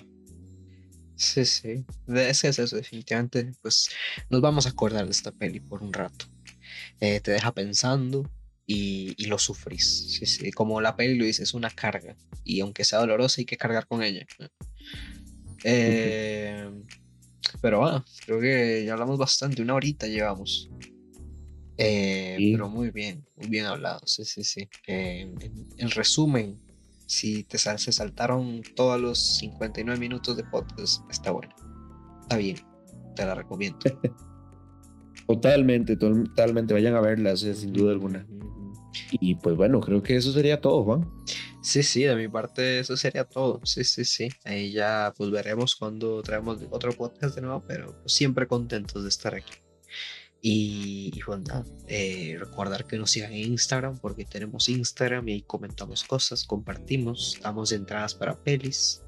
[1.14, 1.84] Sí, sí.
[2.06, 3.52] De- Es que es eso, definitivamente.
[3.62, 3.90] Pues
[4.30, 6.24] nos vamos a acordar de esta peli por un rato.
[7.00, 8.28] Eh, te deja pensando
[8.66, 10.12] y, y lo sufrís.
[10.18, 10.50] Sí, sí.
[10.52, 12.16] Como la peli lo dice, es una carga.
[12.44, 14.26] Y aunque sea dolorosa, hay que cargar con ella.
[15.64, 16.70] Eh,
[17.60, 19.62] pero bueno, creo que ya hablamos bastante.
[19.62, 20.70] Una horita llevamos.
[21.76, 22.52] Eh, Sí.
[22.52, 24.00] Pero muy bien, muy bien hablado.
[24.06, 24.68] Sí, sí, sí.
[24.86, 26.56] Eh, en, en resumen,
[27.06, 31.54] si te sal- se saltaron todos los 59 minutos de podcast, está bueno.
[32.22, 32.56] Está bien,
[33.16, 33.78] te la recomiendo.
[35.26, 36.72] Totalmente, totalmente.
[36.74, 38.26] Vayan a verla, sin duda alguna.
[39.12, 41.10] Y pues bueno, creo que eso sería todo, Juan.
[41.62, 43.60] Sí, sí, de mi parte eso sería todo.
[43.64, 44.28] Sí, sí, sí.
[44.44, 49.08] Ahí ya pues veremos cuando traemos otro podcast de nuevo, pero pues, siempre contentos de
[49.08, 49.54] estar aquí.
[50.40, 55.42] Y, y nada, eh, recordar que nos sigan en Instagram porque tenemos Instagram y ahí
[55.42, 59.02] comentamos cosas, compartimos, damos entradas para pelis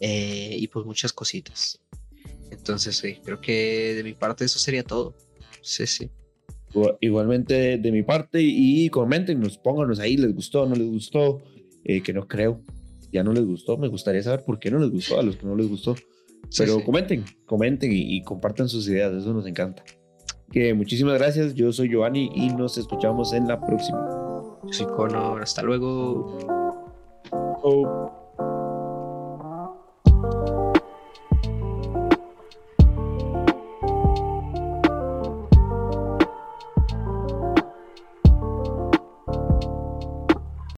[0.00, 1.80] eh, y pues muchas cositas.
[2.50, 5.16] Entonces, sí, creo que de mi parte eso sería todo.
[5.62, 6.10] Sí, sí.
[6.74, 11.40] Igual- Igualmente de mi parte y coméntenos, pónganos ahí, les gustó, no les gustó,
[11.84, 12.60] eh, que no creo,
[13.12, 15.46] ya no les gustó, me gustaría saber por qué no les gustó a los que
[15.46, 15.94] no les gustó,
[16.58, 16.82] pero sí.
[16.84, 19.84] comenten, comenten y, y compartan sus ideas, eso nos encanta.
[20.50, 23.98] Que muchísimas gracias, yo soy Giovanni y nos escuchamos en la próxima.
[24.64, 26.38] Yo soy Connor, hasta luego.
[27.30, 28.23] Oh.